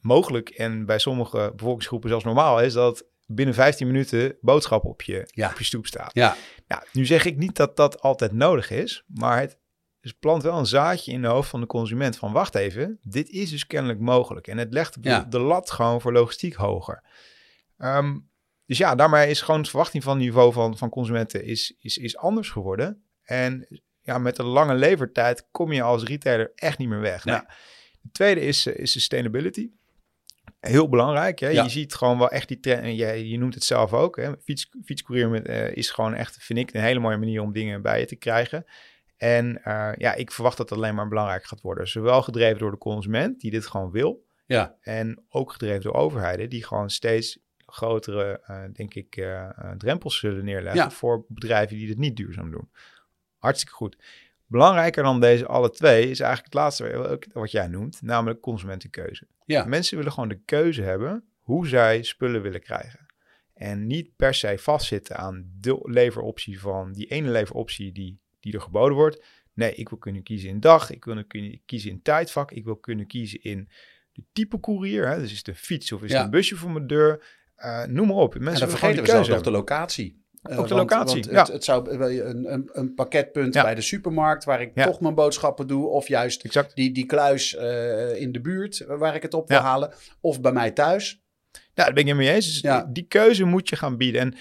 mogelijk 0.00 0.48
en 0.48 0.86
bij 0.86 0.98
sommige 0.98 1.52
bevolkingsgroepen 1.56 2.08
zelfs 2.08 2.24
normaal 2.24 2.60
is 2.60 2.72
dat 2.72 3.04
binnen 3.26 3.54
15 3.54 3.86
minuten 3.86 4.36
boodschap 4.40 4.84
op 4.84 5.02
je, 5.02 5.28
ja. 5.30 5.50
op 5.50 5.58
je 5.58 5.64
stoep 5.64 5.86
staat. 5.86 6.10
Ja. 6.14 6.36
Nou, 6.66 6.82
nu 6.92 7.06
zeg 7.06 7.24
ik 7.24 7.36
niet 7.36 7.56
dat 7.56 7.76
dat 7.76 8.00
altijd 8.00 8.32
nodig 8.32 8.70
is, 8.70 9.04
maar 9.06 9.40
het 9.40 9.58
dus 10.04 10.12
plant 10.12 10.42
wel 10.42 10.58
een 10.58 10.66
zaadje 10.66 11.12
in 11.12 11.22
de 11.22 11.28
hoofd 11.28 11.48
van 11.48 11.60
de 11.60 11.66
consument 11.66 12.16
van 12.16 12.32
wacht 12.32 12.54
even, 12.54 12.98
dit 13.02 13.28
is 13.28 13.50
dus 13.50 13.66
kennelijk 13.66 14.00
mogelijk. 14.00 14.46
En 14.46 14.58
het 14.58 14.72
legt 14.72 15.02
de 15.30 15.38
lat 15.38 15.70
gewoon 15.70 16.00
voor 16.00 16.12
logistiek 16.12 16.54
hoger. 16.54 17.02
Ehm, 17.78 18.18
dus 18.66 18.78
ja, 18.78 18.94
daarmee 18.94 19.30
is 19.30 19.40
gewoon 19.40 19.62
de 19.62 19.68
verwachting 19.68 20.02
van 20.02 20.12
het 20.12 20.24
niveau 20.24 20.52
van, 20.52 20.78
van 20.78 20.88
consumenten 20.88 21.44
is, 21.44 21.74
is, 21.78 21.96
is 21.96 22.16
anders 22.16 22.50
geworden. 22.50 23.04
En 23.22 23.82
ja, 24.00 24.18
met 24.18 24.38
een 24.38 24.44
lange 24.44 24.74
levertijd 24.74 25.46
kom 25.50 25.72
je 25.72 25.82
als 25.82 26.02
retailer 26.02 26.52
echt 26.54 26.78
niet 26.78 26.88
meer 26.88 27.00
weg. 27.00 27.24
Nee. 27.24 27.34
Nou, 27.34 27.46
de 28.00 28.10
tweede 28.12 28.40
is, 28.40 28.66
is 28.66 28.92
sustainability. 28.92 29.70
Heel 30.60 30.88
belangrijk. 30.88 31.38
Hè? 31.38 31.48
Je 31.48 31.68
ziet 31.68 31.94
gewoon 31.94 32.18
wel 32.18 32.30
echt 32.30 32.48
die 32.48 32.60
trend. 32.60 32.82
En 32.82 32.96
je, 32.96 33.28
je 33.28 33.38
noemt 33.38 33.54
het 33.54 33.64
zelf 33.64 33.92
ook. 33.92 34.16
Hè? 34.16 34.32
Fiets, 34.42 34.70
fietscourier 34.84 35.28
met, 35.28 35.48
uh, 35.48 35.76
is 35.76 35.90
gewoon 35.90 36.14
echt, 36.14 36.36
vind 36.40 36.58
ik, 36.58 36.74
een 36.74 36.80
hele 36.80 37.00
mooie 37.00 37.16
manier 37.16 37.42
om 37.42 37.52
dingen 37.52 37.82
bij 37.82 38.00
je 38.00 38.06
te 38.06 38.16
krijgen. 38.16 38.66
En 39.24 39.60
uh, 39.66 39.90
ja, 39.96 40.14
ik 40.14 40.30
verwacht 40.30 40.56
dat 40.56 40.68
het 40.68 40.78
alleen 40.78 40.94
maar 40.94 41.08
belangrijk 41.08 41.44
gaat 41.44 41.60
worden. 41.60 41.88
Zowel 41.88 42.22
gedreven 42.22 42.58
door 42.58 42.70
de 42.70 42.78
consument, 42.78 43.40
die 43.40 43.50
dit 43.50 43.66
gewoon 43.66 43.90
wil. 43.90 44.24
Ja. 44.46 44.76
En 44.80 45.24
ook 45.28 45.52
gedreven 45.52 45.82
door 45.82 45.94
overheden, 45.94 46.50
die 46.50 46.64
gewoon 46.64 46.90
steeds 46.90 47.38
grotere, 47.66 48.40
uh, 48.50 48.62
denk 48.72 48.94
ik, 48.94 49.16
uh, 49.16 49.48
drempels 49.78 50.18
zullen 50.18 50.44
neerleggen 50.44 50.82
ja. 50.82 50.90
voor 50.90 51.24
bedrijven 51.28 51.76
die 51.76 51.86
dit 51.86 51.98
niet 51.98 52.16
duurzaam 52.16 52.50
doen. 52.50 52.70
Hartstikke 53.38 53.74
goed. 53.74 53.96
Belangrijker 54.46 55.02
dan 55.02 55.20
deze 55.20 55.46
alle 55.46 55.70
twee 55.70 56.10
is 56.10 56.20
eigenlijk 56.20 56.54
het 56.54 56.62
laatste 56.62 57.20
wat 57.32 57.50
jij 57.50 57.68
noemt, 57.68 58.02
namelijk 58.02 58.40
consumentenkeuze. 58.40 59.26
Ja. 59.44 59.64
Mensen 59.64 59.96
willen 59.96 60.12
gewoon 60.12 60.28
de 60.28 60.40
keuze 60.44 60.82
hebben 60.82 61.24
hoe 61.40 61.66
zij 61.66 62.02
spullen 62.02 62.42
willen 62.42 62.62
krijgen. 62.62 63.06
En 63.54 63.86
niet 63.86 64.16
per 64.16 64.34
se 64.34 64.58
vastzitten 64.58 65.16
aan 65.16 65.50
de 65.60 65.78
leveroptie 65.82 66.60
van 66.60 66.92
die 66.92 67.06
ene 67.06 67.30
leveroptie 67.30 67.92
die 67.92 68.22
die 68.44 68.52
er 68.52 68.60
geboden 68.60 68.96
wordt. 68.96 69.24
Nee, 69.52 69.74
ik 69.74 69.88
wil 69.88 69.98
kunnen 69.98 70.22
kiezen 70.22 70.48
in 70.48 70.60
dag, 70.60 70.90
ik 70.90 71.04
wil 71.04 71.24
kunnen 71.24 71.60
kiezen 71.66 71.90
in 71.90 72.02
tijdvak, 72.02 72.52
ik 72.52 72.64
wil 72.64 72.76
kunnen 72.76 73.06
kiezen 73.06 73.42
in 73.42 73.68
de 74.12 74.22
type 74.32 74.60
courier. 74.60 75.08
Hè? 75.08 75.18
Dus 75.18 75.32
is 75.32 75.38
het 75.38 75.48
een 75.48 75.54
fiets 75.54 75.92
of 75.92 76.02
is 76.02 76.12
het 76.12 76.22
een 76.22 76.30
busje 76.30 76.56
voor 76.56 76.70
mijn 76.70 76.86
deur? 76.86 77.24
Uh, 77.58 77.84
noem 77.84 78.06
maar 78.06 78.16
op. 78.16 78.34
Mensen 78.34 78.52
en 78.52 78.60
dan 78.60 78.78
vergeten 78.78 79.02
we 79.02 79.10
zelfs 79.10 79.28
nog 79.28 79.40
de 79.40 79.50
locatie. 79.50 80.22
Uh, 80.42 80.58
ook 80.58 80.68
de 80.68 80.74
want, 80.74 80.90
locatie, 80.90 81.22
want 81.22 81.34
ja. 81.34 81.38
het, 81.38 81.48
het, 81.48 81.64
zou 81.64 81.90
een, 81.90 82.52
een, 82.52 82.70
een 82.72 82.94
pakketpunt 82.94 83.54
ja. 83.54 83.62
bij 83.62 83.74
de 83.74 83.80
supermarkt 83.80 84.44
waar 84.44 84.60
ik 84.60 84.70
ja. 84.74 84.84
toch 84.84 85.00
mijn 85.00 85.14
boodschappen 85.14 85.66
doe. 85.66 85.86
Of 85.86 86.08
juist 86.08 86.44
exact. 86.44 86.76
die, 86.76 86.92
die 86.92 87.06
kluis 87.06 87.54
uh, 87.54 88.20
in 88.20 88.32
de 88.32 88.40
buurt 88.40 88.84
waar 88.86 89.14
ik 89.14 89.22
het 89.22 89.34
op 89.34 89.48
wil 89.48 89.58
halen. 89.58 89.92
Of 90.20 90.40
bij 90.40 90.52
mij 90.52 90.70
thuis. 90.70 91.22
Ja, 91.52 91.60
daar 91.84 91.92
ben 91.92 92.02
ik 92.02 92.08
het 92.08 92.18
mee 92.18 92.32
eens. 92.32 92.62
Dus 92.62 92.82
die 92.88 93.06
keuze 93.06 93.44
moet 93.44 93.68
je 93.68 93.76
gaan 93.76 93.96
bieden. 93.96 94.20
En 94.20 94.34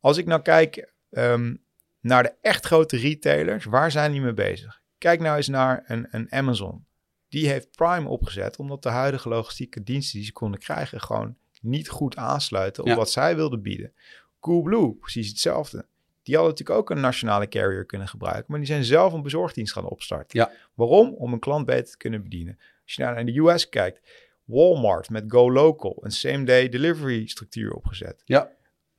als 0.00 0.16
ik 0.16 0.26
nou 0.26 0.42
kijk, 0.42 0.92
um, 1.10 1.64
naar 2.00 2.22
de 2.22 2.34
echt 2.40 2.66
grote 2.66 2.96
retailers. 2.96 3.64
Waar 3.64 3.90
zijn 3.90 4.12
die 4.12 4.20
mee 4.20 4.34
bezig? 4.34 4.80
Kijk 4.98 5.20
nou 5.20 5.36
eens 5.36 5.48
naar 5.48 5.84
een, 5.86 6.08
een 6.10 6.32
Amazon. 6.32 6.86
Die 7.28 7.48
heeft 7.48 7.76
Prime 7.76 8.08
opgezet 8.08 8.56
omdat 8.56 8.82
de 8.82 8.88
huidige 8.88 9.28
logistieke 9.28 9.82
diensten 9.82 10.16
die 10.16 10.26
ze 10.26 10.32
konden 10.32 10.60
krijgen 10.60 11.00
gewoon 11.00 11.36
niet 11.60 11.88
goed 11.88 12.16
aansluiten 12.16 12.82
op 12.82 12.88
Ja. 12.88 12.94
wat 12.94 13.10
zij 13.10 13.36
wilden 13.36 13.62
bieden. 13.62 13.92
Coolblue, 14.40 14.94
precies 14.94 15.28
hetzelfde. 15.28 15.86
Die 16.22 16.34
hadden 16.34 16.52
natuurlijk 16.52 16.78
ook 16.78 16.90
een 16.90 17.00
nationale 17.00 17.48
carrier 17.48 17.86
kunnen 17.86 18.08
gebruiken, 18.08 18.44
maar 18.48 18.58
die 18.58 18.68
zijn 18.68 18.84
zelf 18.84 19.12
een 19.12 19.22
bezorgdienst 19.22 19.72
gaan 19.72 19.88
opstarten. 19.88 20.38
Ja. 20.38 20.50
Waarom? 20.74 21.14
Om 21.14 21.32
een 21.32 21.38
klant 21.38 21.66
beter 21.66 21.90
te 21.90 21.96
kunnen 21.96 22.22
bedienen. 22.22 22.58
Als 22.84 22.94
je 22.94 23.02
nou 23.02 23.14
naar 23.14 23.24
de 23.24 23.38
US 23.38 23.68
kijkt, 23.68 24.00
Walmart 24.44 25.10
met 25.10 25.24
Go 25.28 25.52
Local, 25.52 25.96
een 26.00 26.10
same-day 26.10 26.68
delivery 26.68 27.26
structuur 27.26 27.72
opgezet. 27.72 28.22
Ja. 28.24 28.50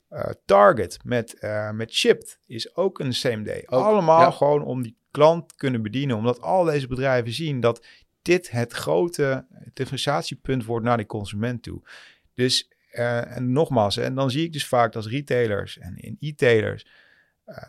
Uh, 0.10 0.30
Target 0.46 1.00
met, 1.04 1.36
uh, 1.39 1.72
met 1.72 1.93
Shipped 1.93 2.39
is 2.46 2.76
ook 2.76 3.00
een. 3.00 3.13
Ook, 3.65 3.84
Allemaal 3.84 4.20
ja. 4.20 4.32
gewoon 4.32 4.63
om 4.63 4.84
die 4.84 4.98
klant 5.12 5.50
te 5.50 5.56
kunnen 5.56 5.82
bedienen. 5.82 6.17
Omdat 6.17 6.41
al 6.41 6.63
deze 6.63 6.88
bedrijven 6.88 7.34
zien 7.34 7.60
dat 7.60 7.86
dit 8.22 8.52
het 8.52 8.74
grote 8.74 9.46
differentiatiepunt 9.74 10.65
wordt 10.65 10.86
naar 10.86 10.98
de 10.98 11.06
consument 11.06 11.63
toe. 11.63 11.82
Dus, 12.34 12.72
uh, 12.91 13.36
en 13.36 13.52
nogmaals, 13.52 13.98
en 13.98 14.15
dan 14.15 14.32
zie 14.32 14.43
ik 14.43 14.54
dus 14.54 14.67
vaak 14.67 14.93
dat 14.93 15.06
retailers 15.06 15.78
en 15.78 15.98
in 15.98 16.17
e-tailers 16.20 16.86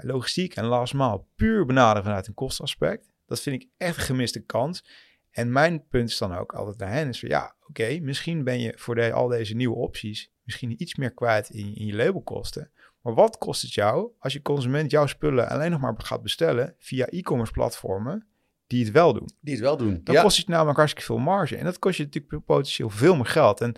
logistiek 0.01 0.55
en 0.57 0.65
last 0.65 0.95
mile 0.95 1.23
puur 1.37 1.67
benaderen 1.67 2.03
vanuit 2.03 2.27
een 2.27 2.35
kostaspect. 2.35 3.11
Dat 3.27 3.41
vind 3.41 3.63
ik 3.63 3.69
echt 3.77 3.97
een 3.97 4.03
gemiste 4.03 4.41
kans. 4.41 4.85
En 5.31 5.53
mijn 5.53 5.87
punt 5.89 6.09
is 6.09 6.19
dan 6.19 6.37
ook 6.37 6.53
altijd 6.53 6.79
naar 6.79 6.93
hen 6.93 7.09
is 7.09 7.21
van 7.21 7.29
ja, 7.29 7.55
oké, 7.61 7.83
okay, 7.83 7.99
misschien 7.99 8.45
ben 8.45 8.61
je 8.61 8.73
voor 8.77 8.95
de, 8.95 9.13
al 9.13 9.29
deze 9.29 9.55
nieuwe 9.55 9.77
opties 9.77 10.33
misschien 10.49 10.83
iets 10.83 10.95
meer 10.95 11.11
kwijt 11.11 11.51
in, 11.51 11.75
in, 11.75 11.87
je 11.87 11.95
labelkosten. 11.95 12.71
Maar 13.01 13.15
wat 13.15 13.39
kost 13.39 13.63
het 13.63 13.75
jou 13.75 14.11
als 14.19 14.33
je 14.33 14.43
consument 14.43 14.91
jouw 14.91 15.07
spullen 15.07 15.49
alleen 15.49 15.71
nog 15.71 15.81
maar 15.81 15.95
gaat 15.97 16.23
bestellen 16.23 16.75
via 16.79 17.07
e-commerce 17.07 17.53
platformen 17.53 18.27
die 18.67 18.85
het 18.85 18.93
wel 18.93 19.13
doen? 19.13 19.31
Die 19.41 19.55
het 19.55 19.63
wel 19.63 19.77
doen. 19.77 20.01
Dan 20.05 20.15
ja. 20.15 20.23
kost 20.23 20.37
het 20.37 20.49
namelijk 20.49 20.77
hartstikke 20.77 21.13
veel 21.13 21.19
marge. 21.19 21.57
En 21.57 21.65
dat 21.65 21.79
kost 21.79 21.97
je 21.97 22.05
natuurlijk 22.05 22.45
potentieel 22.45 22.91
veel 22.91 23.17
meer 23.17 23.27
geld. 23.27 23.61
En 23.61 23.75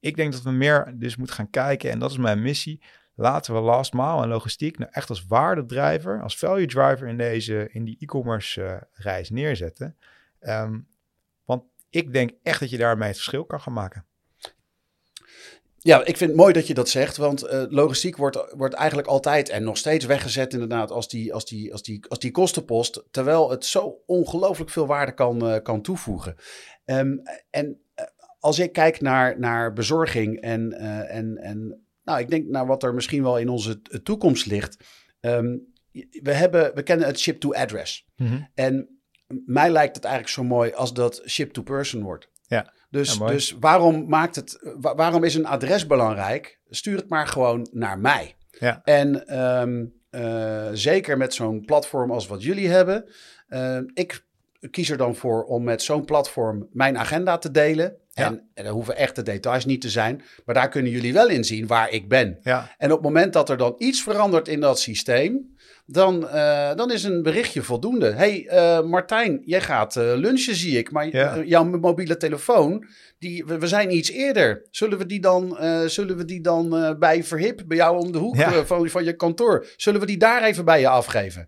ik 0.00 0.16
denk 0.16 0.32
dat 0.32 0.42
we 0.42 0.50
meer 0.50 0.94
dus 0.96 1.16
moeten 1.16 1.36
gaan 1.36 1.50
kijken, 1.50 1.90
en 1.90 1.98
dat 1.98 2.10
is 2.10 2.16
mijn 2.16 2.42
missie. 2.42 2.82
Laten 3.14 3.54
we 3.54 3.60
last 3.60 3.92
mile 3.92 4.22
en 4.22 4.28
logistiek 4.28 4.78
nou 4.78 4.90
echt 4.92 5.08
als 5.08 5.26
waardedrijver, 5.26 6.22
als 6.22 6.38
value 6.38 6.66
driver 6.66 7.08
in, 7.08 7.16
deze, 7.16 7.68
in 7.72 7.84
die 7.84 7.96
e-commerce 8.00 8.62
uh, 8.62 8.76
reis 8.92 9.30
neerzetten. 9.30 9.96
Um, 10.40 10.88
want 11.44 11.62
ik 11.90 12.12
denk 12.12 12.30
echt 12.42 12.60
dat 12.60 12.70
je 12.70 12.78
daarmee 12.78 13.08
het 13.08 13.16
verschil 13.16 13.44
kan 13.44 13.60
gaan 13.60 13.72
maken. 13.72 14.04
Ja, 15.88 16.04
ik 16.04 16.16
vind 16.16 16.30
het 16.30 16.38
mooi 16.38 16.52
dat 16.52 16.66
je 16.66 16.74
dat 16.74 16.88
zegt, 16.88 17.16
want 17.16 17.44
uh, 17.44 17.64
logistiek 17.68 18.16
wordt, 18.16 18.54
wordt 18.56 18.74
eigenlijk 18.74 19.08
altijd 19.08 19.48
en 19.48 19.64
nog 19.64 19.76
steeds 19.76 20.04
weggezet 20.04 20.52
inderdaad 20.52 20.90
als 20.90 21.08
die, 21.08 21.34
als 21.34 21.44
die, 21.44 21.72
als 21.72 21.82
die, 21.82 22.04
als 22.08 22.18
die 22.18 22.30
kostenpost, 22.30 23.04
terwijl 23.10 23.50
het 23.50 23.64
zo 23.64 24.02
ongelooflijk 24.06 24.70
veel 24.70 24.86
waarde 24.86 25.14
kan, 25.14 25.46
uh, 25.46 25.56
kan 25.62 25.82
toevoegen. 25.82 26.34
Um, 26.84 27.22
en 27.50 27.66
uh, 27.66 28.04
als 28.40 28.58
ik 28.58 28.72
kijk 28.72 29.00
naar, 29.00 29.38
naar 29.38 29.72
bezorging 29.72 30.40
en, 30.40 30.72
en, 31.08 31.36
en 31.36 31.86
nou, 32.04 32.20
ik 32.20 32.30
denk 32.30 32.48
naar 32.48 32.66
wat 32.66 32.82
er 32.82 32.94
misschien 32.94 33.22
wel 33.22 33.38
in 33.38 33.48
onze 33.48 33.82
toekomst 34.02 34.46
ligt. 34.46 34.76
Um, 35.20 35.72
we, 36.22 36.32
hebben, 36.32 36.74
we 36.74 36.82
kennen 36.82 37.06
het 37.06 37.18
ship-to-address. 37.18 38.06
Mm 38.16 38.26
-hmm. 38.26 38.48
En 38.54 39.00
mij 39.46 39.70
lijkt 39.70 39.96
het 39.96 40.04
eigenlijk 40.04 40.34
zo 40.34 40.44
mooi 40.44 40.72
als 40.72 40.92
dat 40.92 41.22
ship-to-person 41.26 42.02
wordt. 42.02 42.28
Ja. 42.46 42.72
Dus, 42.90 43.14
ja, 43.14 43.26
dus 43.26 43.56
waarom, 43.60 44.08
maakt 44.08 44.36
het, 44.36 44.58
waarom 44.80 45.24
is 45.24 45.34
een 45.34 45.46
adres 45.46 45.86
belangrijk? 45.86 46.58
Stuur 46.68 46.96
het 46.96 47.08
maar 47.08 47.26
gewoon 47.26 47.68
naar 47.72 47.98
mij. 47.98 48.36
Ja. 48.50 48.80
En 48.84 49.38
um, 49.38 49.92
zeker 50.72 51.16
met 51.16 51.34
zo'n 51.34 51.64
platform 51.64 52.10
als 52.10 52.26
wat 52.26 52.42
jullie 52.42 52.68
hebben. 52.68 53.04
ik 53.94 54.26
kies 54.70 54.90
er 54.90 54.96
dan 54.96 55.14
voor 55.14 55.44
om 55.44 55.64
met 55.64 55.82
zo'n 55.82 56.04
platform 56.04 56.68
mijn 56.72 56.98
agenda 56.98 57.38
te 57.38 57.50
delen. 57.50 57.96
En, 58.14 58.48
en 58.54 58.64
er 58.64 58.72
hoeven 58.72 58.96
echte 58.96 59.22
details 59.22 59.64
niet 59.64 59.80
te 59.80 59.90
zijn. 59.90 60.22
Maar 60.44 60.54
daar 60.54 60.68
kunnen 60.68 60.92
jullie 60.92 61.12
wel 61.12 61.28
in 61.28 61.44
zien 61.44 61.66
waar 61.66 61.90
ik 61.90 62.08
ben. 62.08 62.38
Ja. 62.42 62.74
En 62.78 62.88
op 62.88 62.96
het 62.96 63.06
moment 63.06 63.32
dat 63.32 63.48
er 63.48 63.56
dan 63.56 63.74
iets 63.78 64.02
verandert 64.02 64.48
in 64.48 64.60
dat 64.60 64.80
systeem. 64.80 65.56
Dan, 65.90 66.24
uh, 66.24 66.74
dan 66.74 66.92
is 66.92 67.04
een 67.04 67.22
berichtje 67.22 67.62
voldoende. 67.62 68.10
hey, 68.10 68.48
uh, 68.52 68.82
Martijn, 68.82 69.42
jij 69.44 69.60
gaat 69.60 69.96
uh, 69.96 70.12
lunchen, 70.14 70.54
zie 70.54 70.78
ik. 70.78 70.90
Maar 70.90 71.44
jouw 71.44 71.64
mobiele 71.64 72.16
telefoon, 72.16 72.86
die, 73.18 73.44
we, 73.44 73.58
we, 73.58 73.66
zijn 73.66 73.96
iets 73.96 74.10
eerder. 74.10 74.66
Zullen 74.70 74.98
we 74.98 75.06
die 75.06 75.20
dan, 75.20 75.56
zullen 75.86 76.16
we 76.16 76.24
die 76.24 76.40
dan 76.40 76.96
bij 76.98 77.24
Verhip, 77.24 77.62
bij 77.66 77.76
jou 77.76 77.98
om 77.98 78.12
de 78.12 78.18
hoek 78.18 78.36
ja. 78.36 78.64
van, 78.64 78.88
van 78.88 79.04
je 79.04 79.16
kantoor, 79.16 79.66
zullen 79.76 80.00
we 80.00 80.06
die 80.06 80.16
daar 80.16 80.42
even 80.42 80.64
bij 80.64 80.80
je 80.80 80.88
afgeven? 80.88 81.46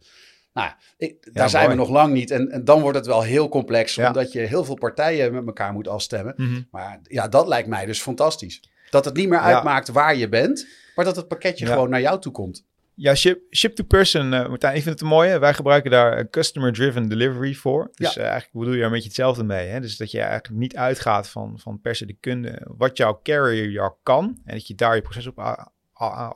Nou, 0.53 0.71
ik, 0.97 1.29
daar 1.33 1.51
zijn 1.51 1.69
we 1.69 1.75
nog 1.75 1.89
lang 1.89 2.13
niet. 2.13 2.31
En, 2.31 2.51
en, 2.51 2.65
dan 2.65 2.81
wordt 2.81 2.97
het 2.97 3.07
wel 3.07 3.23
heel 3.23 3.49
complex, 3.49 3.99
omdat 3.99 4.33
je 4.33 4.41
heel 4.41 4.65
veel 4.65 4.75
partijen 4.75 5.33
met 5.33 5.47
elkaar 5.47 5.73
moet 5.73 5.89
afstemmen. 5.89 6.35
Mhm. 6.37 6.63
Maar 6.71 7.01
ja, 7.03 7.29
dat 7.29 7.47
lijkt 7.47 7.69
mij 7.69 7.87
dus 7.87 8.01
fantastisch. 8.01 8.63
Dat 8.91 9.05
het 9.05 9.15
niet 9.15 9.29
meer 9.29 9.39
uitmaakt 9.39 9.89
waar 9.89 10.17
je 10.17 10.29
bent, 10.29 10.67
maar 10.95 11.05
dat 11.05 11.17
het 11.17 11.29
pakketje 11.29 11.67
gewoon 11.67 11.91
naar 11.91 12.01
jou 12.01 12.21
toe 12.21 12.33
komt. 12.33 12.69
Ja, 13.01 13.15
ship, 13.15 13.41
ship 13.51 13.75
to 13.75 13.85
person, 13.85 14.33
uh, 14.33 14.49
Martijn, 14.49 14.77
ik 14.77 14.83
vind 14.83 14.95
het 14.95 15.01
een 15.01 15.15
mooie. 15.17 15.39
Wij 15.39 15.55
gebruiken 15.55 15.91
daar 15.91 16.31
customer-driven 16.31 17.09
delivery 17.09 17.55
voor. 17.55 17.91
Dus 17.95 18.17
uh, 18.17 18.23
eigenlijk 18.23 18.53
bedoel 18.53 18.73
je 18.73 18.79
er 18.79 18.85
een 18.85 18.93
beetje 18.93 19.07
hetzelfde 19.07 19.45
mee. 19.45 19.69
Hè? 19.69 19.81
Dus 19.81 19.97
dat 19.97 20.11
je 20.11 20.21
eigenlijk 20.21 20.61
niet 20.61 20.77
uitgaat 20.77 21.29
van, 21.29 21.59
van 21.59 21.81
per 21.81 21.95
se 21.95 22.07
de 22.07 22.17
kunde, 22.21 22.67
wat 22.77 22.97
jouw 22.97 23.21
carrier 23.23 23.71
jou 23.71 23.93
kan. 24.03 24.41
En 24.45 24.55
dat 24.55 24.67
je 24.67 24.75
daar 24.75 24.95
je 24.95 25.03
proces 25.03 25.27
op, 25.27 25.67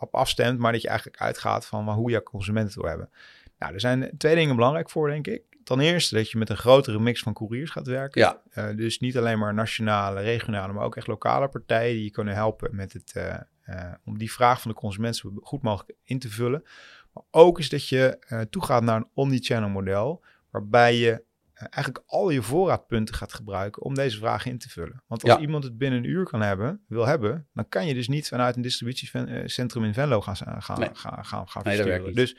op 0.01 0.15
afstemt, 0.15 0.59
maar 0.59 0.73
dat 0.73 0.83
je 0.83 0.89
eigenlijk 0.89 1.21
uitgaat 1.21 1.67
van 1.67 1.89
hoe 1.89 2.11
jouw 2.11 2.23
consumenten 2.23 2.73
het 2.73 2.81
wil 2.81 2.91
hebben. 2.91 3.11
Nou, 3.59 3.75
er 3.75 3.81
zijn 3.81 4.11
twee 4.19 4.35
dingen 4.35 4.57
belangrijk 4.57 4.91
voor, 4.91 5.09
denk 5.11 5.27
ik. 5.27 5.43
Ten 5.65 5.81
eerste 5.81 6.15
dat 6.15 6.31
je 6.31 6.39
met 6.39 6.51
een 6.51 6.57
grotere 6.57 6.99
mix 6.99 7.23
van 7.23 7.33
couriers 7.33 7.71
gaat 7.71 7.87
werken. 7.87 8.21
Ja. 8.21 8.43
Uh, 8.55 8.77
dus 8.77 8.99
niet 8.99 9.17
alleen 9.19 9.39
maar 9.39 9.55
nationale, 9.55 10.21
regionale, 10.21 10.73
maar 10.73 10.85
ook 10.85 10.97
echt 10.97 11.07
lokale 11.07 11.49
partijen 11.49 11.95
die 11.95 12.05
je 12.05 12.11
kunnen 12.11 12.35
helpen 12.35 12.77
met 12.77 12.93
het, 12.93 13.13
uh, 13.17 13.37
uh, 13.69 13.93
om 14.05 14.19
die 14.19 14.33
vraag 14.33 14.61
van 14.61 14.71
de 14.71 14.77
consument 14.77 15.17
zo 15.17 15.33
goed 15.43 15.63
mogelijk 15.63 15.99
in 16.03 16.19
te 16.19 16.31
vullen. 16.31 16.63
Maar 17.13 17.25
ook 17.31 17.59
is 17.59 17.69
dat 17.69 17.89
je 17.89 18.19
toegaat 18.51 18.83
naar 18.83 18.97
een 18.97 19.09
omnichannel 19.15 19.69
model, 19.69 20.25
waarbij 20.51 20.97
je 20.97 21.23
eigenlijk 21.55 22.05
al 22.07 22.31
je 22.31 22.43
voorraadpunten 22.43 23.15
gaat 23.15 23.33
gebruiken 23.33 23.83
om 23.83 23.95
deze 23.95 24.19
vraag 24.19 24.47
in 24.47 24.59
te 24.59 24.69
vullen. 24.69 25.03
Want 25.07 25.23
als 25.23 25.33
Ja. 25.33 25.39
iemand 25.39 25.65
het 25.65 25.79
binnen 25.79 25.99
een 25.99 26.11
uur 26.11 26.25
kan 26.25 26.41
hebben, 26.41 26.85
wil 26.89 27.07
hebben, 27.07 27.47
dan 27.53 27.69
kan 27.69 27.87
je 27.87 27.95
dus 27.95 28.09
niet 28.09 28.29
vanuit 28.29 28.57
een 28.57 28.63
distributiecentrum 28.63 29.85
in 29.85 29.95
Venlo 29.95 30.21
gaan, 30.21 30.37
gaan, 30.63 30.81
Nee. 30.81 30.89
gaan, 30.93 31.25
gaan, 31.25 31.49
gaan 31.49 31.63
Nee. 31.65 32.13
Dus 32.13 32.37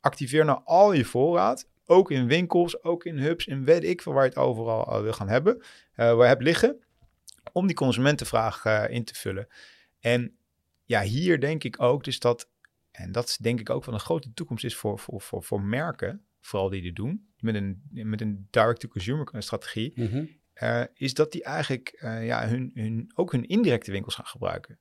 activeer 0.00 0.44
nou 0.44 0.60
al 0.64 0.92
je 0.92 1.04
voorraad, 1.04 1.68
ook 1.88 2.10
in 2.10 2.26
winkels, 2.26 2.82
ook 2.82 3.04
in 3.04 3.18
hubs, 3.18 3.46
in 3.46 3.64
weet 3.64 3.84
ik 3.84 4.02
veel 4.02 4.12
waar 4.12 4.22
je 4.22 4.28
het 4.28 4.38
overal 4.38 4.92
eh, 4.92 5.02
wil 5.02 5.12
gaan 5.12 5.28
hebben, 5.28 5.62
eh, 5.92 6.06
waar 6.06 6.22
je 6.22 6.22
hebt 6.22 6.42
liggen, 6.42 6.82
om 7.52 7.66
die 7.66 7.76
consumentenvraag 7.76 8.64
eh, 8.64 8.84
in 8.88 9.04
te 9.04 9.14
vullen. 9.14 9.48
En 10.00 10.36
ja, 10.84 11.02
hier 11.02 11.40
denk 11.40 11.64
ik 11.64 11.82
ook 11.82 12.04
dus 12.04 12.18
dat, 12.18 12.48
en 12.90 13.12
dat 13.12 13.28
is 13.28 13.36
denk 13.36 13.60
ik 13.60 13.70
ook 13.70 13.84
wel 13.84 13.94
een 13.94 14.00
grote 14.00 14.32
toekomst 14.32 14.64
is 14.64 14.76
voor, 14.76 14.98
voor, 14.98 15.20
voor, 15.20 15.42
voor 15.42 15.62
merken, 15.62 16.24
vooral 16.40 16.68
die 16.68 16.82
dit 16.82 16.96
doen, 16.96 17.28
met 17.38 17.54
een, 17.54 17.82
met 17.90 18.20
een 18.20 18.46
direct-to-consumer 18.50 19.28
strategie, 19.38 19.92
Mhm. 19.94 20.24
is 20.94 21.14
dat 21.14 21.32
die 21.32 21.42
eigenlijk 21.42 21.98
ja, 22.00 22.48
hun, 22.48 22.70
hun, 22.74 23.12
ook 23.14 23.32
hun 23.32 23.46
indirecte 23.46 23.90
winkels 23.90 24.14
gaan 24.14 24.26
gebruiken. 24.26 24.78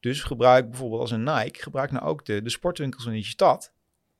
Dus 0.00 0.22
gebruik 0.22 0.70
bijvoorbeeld 0.70 1.00
als 1.00 1.10
een 1.10 1.22
Nike, 1.22 1.62
gebruik 1.62 1.90
nou 1.90 2.04
ook 2.04 2.24
de, 2.24 2.42
de 2.42 2.50
sportwinkels 2.50 3.06
in 3.06 3.14
je 3.14 3.24
stad 3.24 3.73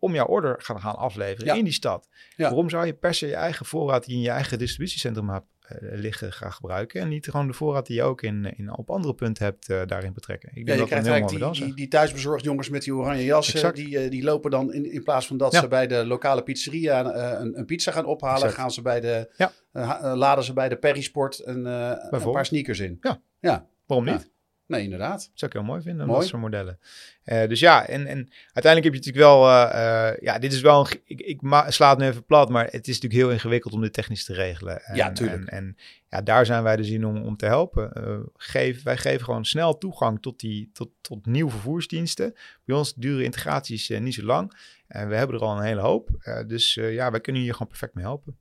om 0.05 0.15
jouw 0.15 0.27
order 0.27 0.55
gaan, 0.63 0.81
gaan 0.81 0.97
afleveren 0.97 1.47
Ja. 1.47 1.55
in 1.55 1.65
die 1.65 1.73
stad. 1.73 2.09
Ja. 2.37 2.45
Waarom 2.49 2.71
zou 2.71 2.87
je 2.87 2.93
per 2.95 3.15
se 3.15 3.27
je 3.27 3.35
eigen 3.35 3.67
voorraad 3.67 4.05
die 4.05 4.15
in 4.15 4.21
je 4.21 4.31
eigen 4.31 4.59
distributiecentrum 4.59 5.29
hebt 5.29 5.47
eh, 5.65 5.77
liggen 5.81 6.33
gaan 6.33 6.53
gebruiken 6.53 7.01
en 7.01 7.09
niet 7.09 7.27
gewoon 7.31 7.47
de 7.47 7.53
voorraad 7.53 7.87
die 7.87 7.97
je 7.97 8.03
ook 8.03 8.23
in, 8.23 8.55
in, 8.57 8.77
op 8.77 8.91
andere 8.91 9.15
punten 9.15 9.45
hebt 9.45 9.69
eh, 9.69 9.81
daarin 9.87 10.13
betrekken? 10.13 10.49
Ik 10.49 10.57
Ja, 10.59 10.65
denk 10.65 10.73
je 10.75 10.81
dat 10.81 10.89
krijgt 10.89 11.07
een 11.07 11.13
heel 11.13 11.21
eigenlijk 11.23 11.45
mooi 11.47 11.59
die, 11.59 11.67
die, 11.67 11.75
die 11.85 11.89
thuisbezorgd 11.89 12.45
jongens 12.45 12.69
met 12.69 12.83
die 12.83 12.95
oranje 12.95 13.25
jassen, 13.25 13.55
Exact. 13.55 13.77
die, 13.77 13.99
eh, 13.99 14.11
die 14.11 14.23
lopen 14.23 14.51
dan 14.51 14.73
in, 14.73 14.93
in 14.93 15.03
plaats 15.03 15.27
van 15.27 15.37
dat 15.37 15.53
Ja. 15.53 15.61
ze 15.61 15.69
bij 15.69 15.87
de 15.87 16.07
lokale 16.07 16.43
pizzeria 16.43 17.11
eh, 17.13 17.41
een, 17.41 17.59
een 17.59 17.65
pizza 17.65 17.93
gaan 17.93 18.05
ophalen, 18.05 18.37
Exact. 18.37 18.55
gaan 18.55 18.71
ze 18.71 18.83
bij 18.83 19.01
de, 19.01 19.31
eh, 19.37 19.49
eh, 19.73 20.13
laden 20.17 20.45
ze 20.45 20.53
bij 20.53 20.69
de 20.69 20.77
Perisport 20.77 21.47
een, 21.47 21.67
eh, 21.67 21.93
een 22.11 22.31
paar 22.33 22.47
sneakers 22.47 22.81
in. 22.81 22.99
Ja. 23.01 23.21
Ja, 23.41 23.67
Waarom 23.87 24.07
niet? 24.07 24.33
Nee, 24.67 24.83
inderdaad. 24.83 25.19
Dat 25.19 25.31
zou 25.35 25.51
ik 25.51 25.57
heel 25.57 25.67
mooi 25.67 25.83
vinden, 25.83 26.07
Mooi. 26.07 26.19
dat 26.19 26.29
soort 26.29 26.43
modellen. 26.43 26.79
Eh, 27.25 27.49
dus 27.49 27.61
ja, 27.61 27.87
en, 27.87 28.07
en 28.07 28.29
uiteindelijk 28.53 28.85
heb 28.85 29.05
je 29.05 29.11
natuurlijk 29.11 29.25
wel... 29.25 29.49
eh, 29.49 30.09
eh, 30.09 30.19
ja, 30.21 30.39
dit 30.39 30.53
is 30.53 30.61
wel... 30.61 30.81
Een, 30.81 31.01
ik 31.05 31.21
ik 31.21 31.41
sla 31.69 31.91
het 31.91 31.99
nu 31.99 32.07
even 32.07 32.25
plat, 32.25 32.49
maar 32.49 32.65
het 32.65 32.89
is 32.89 32.95
natuurlijk 32.95 33.23
heel 33.23 33.31
ingewikkeld 33.31 33.75
om 33.75 33.81
dit 33.81 33.93
technisch 33.93 34.25
te 34.25 34.33
regelen. 34.33 34.85
En, 34.85 34.97
Ja, 34.97 35.13
tuurlijk. 35.13 35.45
En, 35.45 35.49
en 35.49 35.77
ja, 36.09 36.23
daar 36.23 36.47
zijn 36.47 36.63
wij 36.63 36.77
dus 36.77 36.89
in 36.89 37.07
om, 37.07 37.23
om 37.23 37.37
te 37.37 37.47
helpen. 37.47 37.93
Geef, 38.37 38.83
wij 38.83 38.97
geven 38.97 39.25
gewoon 39.25 39.45
snel 39.45 39.79
toegang 39.79 40.23
tot, 40.23 40.41
die, 40.41 40.71
tot, 40.73 40.91
tot 41.01 41.27
nieuwe 41.27 41.51
vervoersdiensten. 41.51 42.35
Bij 42.65 42.77
ons 42.77 42.95
duren 42.95 43.25
integraties 43.25 43.89
niet 43.89 44.15
zo 44.15 44.23
lang. 44.23 44.53
En 44.87 45.09
we 45.09 45.17
hebben 45.17 45.37
er 45.37 45.43
al 45.43 45.57
een 45.57 45.65
hele 45.65 45.81
hoop. 45.81 46.09
Dus 46.47 46.75
ja, 46.75 47.11
wij 47.11 47.21
kunnen 47.21 47.43
hier 47.43 47.53
gewoon 47.53 47.69
perfect 47.69 47.95
mee 47.95 48.05
helpen. 48.05 48.39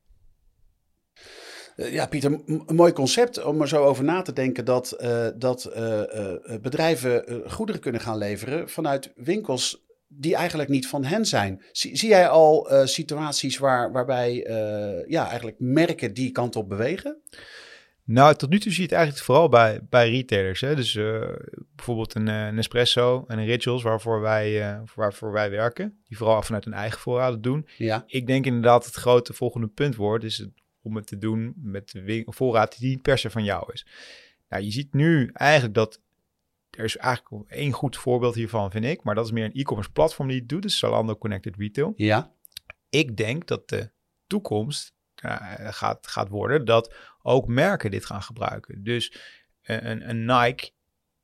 Eh, 1.76 1.94
ja, 1.94 2.08
Pieter, 2.08 2.42
een 2.46 2.64
mooi 2.76 2.94
concept 2.94 3.44
om 3.44 3.62
er 3.62 3.68
zo 3.68 3.84
over 3.84 4.04
na 4.04 4.22
te 4.22 4.34
denken 4.34 4.66
dat, 4.66 4.92
eh, 4.92 5.28
dat 5.36 5.66
eh, 5.66 6.02
bedrijven 6.62 7.44
goederen 7.48 7.82
kunnen 7.82 8.02
gaan 8.02 8.18
leveren 8.18 8.70
vanuit 8.70 9.12
winkels 9.16 9.82
die 10.08 10.36
eigenlijk 10.36 10.70
niet 10.70 10.88
van 10.88 11.04
hen 11.04 11.26
zijn. 11.26 11.64
Zie, 11.72 11.98
zie 11.98 12.10
jij 12.10 12.30
al 12.30 12.68
situaties 12.84 13.58
waar, 13.58 13.92
waarbij 13.92 14.34
ja, 15.08 15.28
eigenlijk 15.28 15.60
merken 15.60 16.14
die 16.14 16.32
kant 16.32 16.56
op 16.56 16.70
bewegen? 16.70 17.18
Nou, 18.06 18.36
tot 18.36 18.50
nu 18.50 18.60
toe 18.60 18.72
zie 18.72 18.82
je 18.82 18.88
het 18.88 18.98
eigenlijk 18.98 19.26
vooral 19.26 19.50
bij, 19.50 19.80
bij 19.90 20.10
retailers. 20.10 20.62
Hè? 20.62 20.76
Dus 20.76 20.94
bijvoorbeeld 21.76 22.16
een, 22.16 22.56
Nespresso 22.56 23.24
en 23.28 23.40
een 23.40 23.46
Rituals 23.46 23.84
waarvoor 23.84 24.22
wij, 24.22 24.80
waarvoor 24.96 25.32
wij 25.32 25.50
werken. 25.50 26.02
Die 26.08 26.18
vooral 26.18 26.42
vanuit 26.42 26.66
hun 26.66 26.74
eigen 26.74 27.00
voorraden 27.00 27.42
doen. 27.42 27.68
Ja, 27.78 28.04
Ik 28.08 28.28
denk 28.28 28.46
inderdaad 28.46 28.86
het 28.86 28.96
grote 28.96 29.34
volgende 29.34 29.68
punt 29.68 29.96
wordt, 29.96 30.24
is 30.24 30.38
het, 30.38 30.50
om 30.84 30.96
het 30.96 31.08
te 31.08 31.18
doen 31.18 31.54
met 31.56 31.92
de 31.92 32.24
voorraad 32.26 32.80
die 32.80 32.90
niet 32.90 33.02
per 33.02 33.18
se 33.18 33.30
van 33.30 33.44
jou 33.44 33.74
is. 33.74 33.86
Nou, 34.50 34.64
je 34.64 34.72
ziet 34.72 34.94
nu 34.94 35.30
eigenlijk 35.34 35.74
dat 35.74 36.02
er 36.70 36.84
is 36.84 36.98
eigenlijk 36.98 37.50
één 37.52 37.72
goed 37.72 37.98
voorbeeld 37.98 38.36
hiervan, 38.36 38.72
vind 38.72 38.86
ik. 38.86 39.04
Maar 39.04 39.16
dat 39.16 39.26
is 39.26 39.32
meer 39.32 39.46
een 39.46 39.54
e-commerce 39.54 39.92
platform 39.92 40.28
die 40.28 40.40
het 40.40 40.50
doet. 40.50 40.62
Dus 40.62 40.78
Zalando 40.78 41.16
Connected 41.16 41.56
Retail. 41.56 41.94
ja, 41.96 42.32
Ik 42.90 43.18
denk 43.18 43.48
dat 43.48 43.70
de 43.70 43.92
toekomst 44.28 44.94
eh, 45.16 45.38
gaat, 45.60 46.08
gaat 46.08 46.30
worden 46.30 46.66
dat 46.66 46.96
ook 47.22 47.48
merken 47.48 47.92
dit 47.92 48.06
gaan 48.06 48.22
gebruiken. 48.22 48.84
Dus 48.84 49.18
een, 49.64 49.90
een, 49.90 50.10
een 50.10 50.26
Nike 50.26 50.72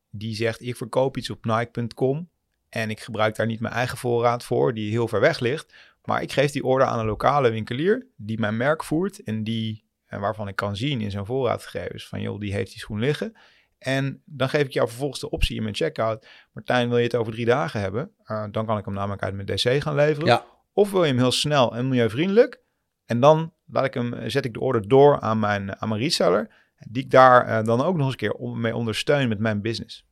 die 0.10 0.36
zegt 0.36 0.62
ik 0.62 0.76
verkoop 0.76 1.18
iets 1.18 1.30
op 1.30 1.46
Nike.com 1.46 2.30
en 2.70 2.90
ik 2.90 3.00
gebruik 3.00 3.36
daar 3.36 3.46
niet 3.46 3.60
mijn 3.60 3.74
eigen 3.74 3.98
voorraad 3.98 4.44
voor 4.44 4.74
die 4.74 4.92
heel 4.92 5.08
ver 5.08 5.20
weg 5.20 5.40
ligt. 5.40 5.74
Maar 6.10 6.22
ik 6.22 6.32
geef 6.32 6.52
die 6.52 6.64
order 6.64 6.88
aan 6.88 7.00
een 7.00 7.06
lokale 7.06 7.50
winkelier 7.50 8.08
die 8.16 8.40
mijn 8.40 8.58
merk 8.58 8.84
voert 8.84 9.24
en 9.24 9.44
die 9.44 9.88
en 10.06 10.20
waarvan 10.20 10.48
ik 10.48 10.56
kan 10.56 10.76
zien 10.76 11.02
in 11.02 11.12
zijn 11.12 11.26
voorraadgegevens 11.26 12.08
van 12.08 12.22
joh, 12.22 12.40
die 12.40 12.54
heeft 12.54 12.72
die 12.72 12.80
schoen 12.80 13.00
liggen. 13.00 13.38
En 13.78 14.22
dan 14.26 14.50
geef 14.50 14.62
ik 14.66 14.72
jou 14.72 14.88
vervolgens 14.88 15.20
de 15.20 15.30
optie 15.30 15.56
in 15.56 15.64
mijn 15.64 15.76
checkout. 15.76 16.28
Martijn, 16.52 16.90
wil 16.90 16.98
je 16.98 17.04
het 17.04 17.16
over 17.16 17.34
drie 17.34 17.46
dagen 17.46 17.80
hebben? 17.80 18.12
Uh, 18.26 18.46
dan 18.52 18.66
kan 18.66 18.78
ik 18.78 18.86
hem 18.86 18.94
namelijk 18.94 19.24
uit 19.24 19.34
mijn 19.34 19.48
DC 19.48 19.82
gaan 19.82 19.96
leveren. 19.96 20.28
ja. 20.28 20.46
Of 20.74 20.92
wil 20.92 21.04
je 21.04 21.10
hem 21.10 21.18
heel 21.18 21.32
snel 21.32 21.76
en 21.76 21.88
milieuvriendelijk? 21.88 22.62
En 23.06 23.20
dan 23.20 23.54
laat 23.66 23.86
ik 23.86 23.94
hem, 23.94 24.30
zet 24.30 24.46
ik 24.46 24.54
de 24.54 24.60
order 24.60 24.88
door 24.88 25.20
aan 25.20 25.40
mijn, 25.40 25.82
aan 25.82 25.90
mijn 25.90 26.02
reseller. 26.02 26.56
Die 26.90 27.04
ik 27.04 27.12
daar 27.12 27.48
uh, 27.48 27.64
dan 27.64 27.82
ook 27.82 27.96
nog 27.96 28.04
eens 28.04 28.12
een 28.12 28.18
keer 28.18 28.34
om, 28.34 28.62
mee 28.62 28.76
ondersteun 28.76 29.28
met 29.28 29.40
mijn 29.40 29.62
business. 29.62 30.06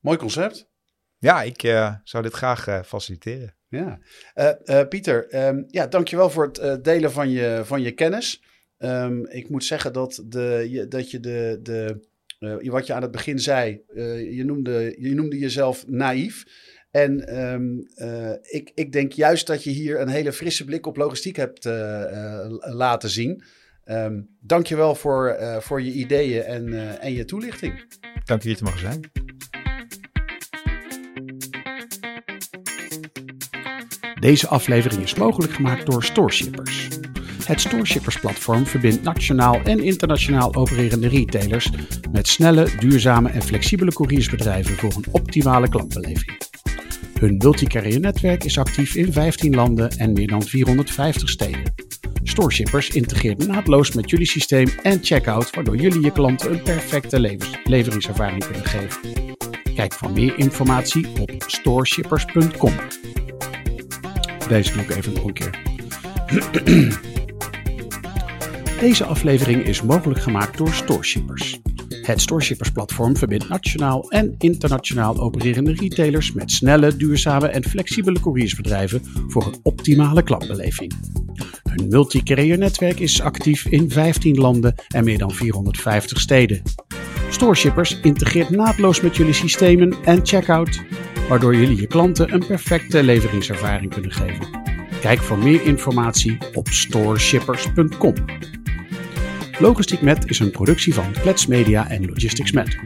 Mooi 0.00 0.18
concept. 0.18 0.71
Ja, 1.22 1.42
ik 1.42 1.62
uh, 1.62 1.94
zou 2.04 2.22
dit 2.22 2.32
graag 2.32 2.68
uh, 2.68 2.82
faciliteren. 2.82 3.54
Ja. 3.68 3.98
Uh, 4.64 4.88
Pieter, 4.88 5.46
um, 5.46 5.64
ja, 5.68 5.86
dankjewel 5.86 6.30
voor 6.30 6.50
het 6.52 6.84
delen 6.84 7.12
van 7.12 7.30
je, 7.30 7.60
van 7.64 7.82
je 7.82 7.92
kennis. 7.92 8.42
Um, 8.78 9.26
ik 9.26 9.48
moet 9.48 9.64
zeggen 9.64 9.92
dat, 9.92 10.22
de, 10.26 10.66
je, 10.70 10.88
dat 10.88 11.10
je 11.10 11.20
de, 11.20 11.58
de, 11.62 12.00
wat 12.70 12.86
je 12.86 12.92
aan 12.92 13.02
het 13.02 13.10
begin 13.10 13.38
zei, 13.38 13.82
je, 14.30 14.42
noemde, 14.44 14.96
je 14.98 15.14
noemde 15.14 15.38
jezelf 15.38 15.86
naïef. 15.86 16.44
En 16.90 17.42
um, 17.42 17.88
uh, 17.96 18.32
ik, 18.42 18.72
ik 18.74 18.92
denk 18.92 19.12
juist 19.12 19.46
dat 19.46 19.64
je 19.64 19.70
hier 19.70 20.00
een 20.00 20.08
hele 20.08 20.32
frisse 20.32 20.64
blik 20.64 20.86
op 20.86 20.96
logistiek 20.96 21.36
hebt 21.36 21.64
uh, 21.64 21.72
uh, 21.72 22.46
laten 22.60 23.10
zien. 23.10 23.42
Um, 23.84 24.36
Dank 24.40 24.66
je 24.66 24.76
wel 24.76 24.94
voor, 24.94 25.36
voor 25.60 25.82
je 25.82 25.92
ideeën 25.92 26.42
en, 26.42 26.98
en 27.00 27.12
je 27.12 27.24
toelichting. 27.24 27.84
Dank 28.24 28.42
je 28.42 28.48
hier 28.48 28.56
te 28.56 28.64
mogen 28.64 28.80
zijn. 28.80 29.00
Deze 34.22 34.48
aflevering 34.48 35.02
is 35.02 35.14
mogelijk 35.14 35.52
gemaakt 35.52 35.86
door 35.86 36.04
Storeshippers. 36.04 36.88
Het 37.44 37.60
Storeshippers 37.60 38.20
platform 38.20 38.66
verbindt 38.66 39.02
nationaal 39.02 39.60
en 39.64 39.80
internationaal 39.80 40.54
opererende 40.54 41.08
retailers 41.08 41.70
met 42.12 42.28
snelle, 42.28 42.68
duurzame 42.78 43.28
en 43.28 43.42
flexibele 43.42 43.92
couriersbedrijven 43.92 44.76
voor 44.76 44.92
een 44.96 45.04
optimale 45.10 45.68
klantbeleving. 45.68 46.40
Hun 47.20 47.36
multicarrier 47.36 48.00
netwerk 48.00 48.44
is 48.44 48.58
actief 48.58 48.94
in 48.94 49.12
15 49.12 49.54
landen 49.54 49.90
en 49.90 50.12
meer 50.12 50.28
dan 50.28 50.42
450 50.42 51.28
steden. 51.28 51.74
Storeshippers 52.22 52.90
integreert 52.90 53.46
naadloos 53.46 53.92
met 53.92 54.10
jullie 54.10 54.26
systeem 54.26 54.68
en 54.82 54.98
checkout, 55.02 55.54
waardoor 55.54 55.76
jullie 55.76 56.02
je 56.02 56.12
klanten 56.12 56.52
een 56.52 56.62
perfecte 56.62 57.20
leveringservaring 57.64 58.44
kunnen 58.44 58.64
geven. 58.64 59.00
Kijk 59.74 59.92
voor 59.92 60.10
meer 60.10 60.38
informatie 60.38 61.06
op 61.20 61.30
storeshippers.com. 61.46 62.74
Deze 64.48 64.72
doe 64.72 64.96
even 64.96 65.12
nog 65.12 65.24
een 65.24 65.32
keer. 65.32 65.60
Deze 68.80 69.04
aflevering 69.04 69.64
is 69.64 69.82
mogelijk 69.82 70.20
gemaakt 70.20 70.58
door 70.58 70.72
Storeshippers. 70.72 71.60
Het 72.02 72.20
Storeshippers 72.20 72.70
platform 72.70 73.16
verbindt 73.16 73.48
nationaal 73.48 74.10
en 74.10 74.34
internationaal 74.38 75.20
opererende 75.20 75.72
retailers 75.72 76.32
met 76.32 76.50
snelle, 76.50 76.96
duurzame 76.96 77.46
en 77.46 77.64
flexibele 77.64 78.20
couriersbedrijven 78.20 79.02
voor 79.28 79.46
een 79.46 79.60
optimale 79.62 80.22
klantbeleving. 80.22 80.92
Hun 81.62 81.88
multi 81.88 82.22
netwerk 82.56 83.00
is 83.00 83.20
actief 83.20 83.66
in 83.66 83.90
15 83.90 84.36
landen 84.36 84.74
en 84.88 85.04
meer 85.04 85.18
dan 85.18 85.30
450 85.30 86.20
steden. 86.20 86.62
Storeshippers 87.30 88.00
integreert 88.00 88.50
naadloos 88.50 89.00
met 89.00 89.16
jullie 89.16 89.32
systemen 89.32 89.94
en 90.04 90.20
checkout, 90.26 90.82
waardoor 91.32 91.56
jullie 91.56 91.80
je 91.80 91.86
klanten 91.86 92.32
een 92.32 92.46
perfecte 92.46 93.02
leveringservaring 93.02 93.92
kunnen 93.92 94.12
geven. 94.12 94.46
Kijk 95.00 95.22
voor 95.22 95.38
meer 95.38 95.62
informatie 95.62 96.38
op 96.54 96.68
storeshippers.com. 96.68 98.14
Logistiek 99.58 100.00
Met 100.00 100.30
is 100.30 100.38
een 100.38 100.50
productie 100.50 100.94
van 100.94 101.12
Klets 101.12 101.46
Media 101.46 101.88
en 101.88 102.06
Logistics 102.06 102.52
Met. 102.52 102.76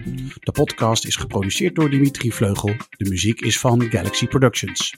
De 0.41 0.53
podcast 0.53 1.07
is 1.07 1.17
geproduceerd 1.17 1.75
door 1.75 1.91
Dimitri 1.91 2.33
Vleugel. 2.33 2.75
De 2.91 3.09
muziek 3.09 3.41
is 3.41 3.59
van 3.59 3.91
Galaxy 3.91 4.27
Productions. 4.27 4.97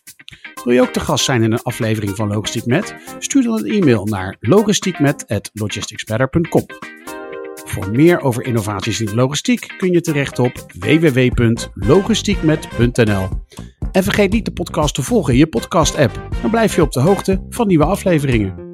Wil 0.64 0.74
je 0.74 0.80
ook 0.80 0.92
te 0.92 1.00
gast 1.00 1.24
zijn 1.24 1.42
in 1.42 1.52
een 1.52 1.62
aflevering 1.62 2.16
van 2.16 2.28
Logistiek 2.28 2.66
Met? 2.66 2.94
Stuur 3.18 3.42
dan 3.42 3.58
een 3.58 3.66
e-mail 3.66 4.04
naar 4.04 4.36
logistiekmet.logisticsbetter.com. 4.40 6.66
Voor 7.68 7.90
meer 7.90 8.20
over 8.20 8.44
innovaties 8.44 9.00
in 9.00 9.06
de 9.06 9.14
logistiek 9.14 9.74
kun 9.78 9.92
je 9.92 10.00
terecht 10.00 10.38
op 10.38 10.66
www.logistiekmet.nl. 10.78 13.28
En 13.92 14.02
vergeet 14.02 14.32
niet 14.32 14.44
de 14.44 14.52
podcast 14.52 14.94
te 14.94 15.02
volgen 15.02 15.32
in 15.32 15.38
je 15.38 15.46
podcast-app. 15.46 16.28
Dan 16.42 16.50
blijf 16.50 16.74
je 16.74 16.82
op 16.82 16.92
de 16.92 17.00
hoogte 17.00 17.44
van 17.48 17.66
nieuwe 17.66 17.84
afleveringen. 17.84 18.67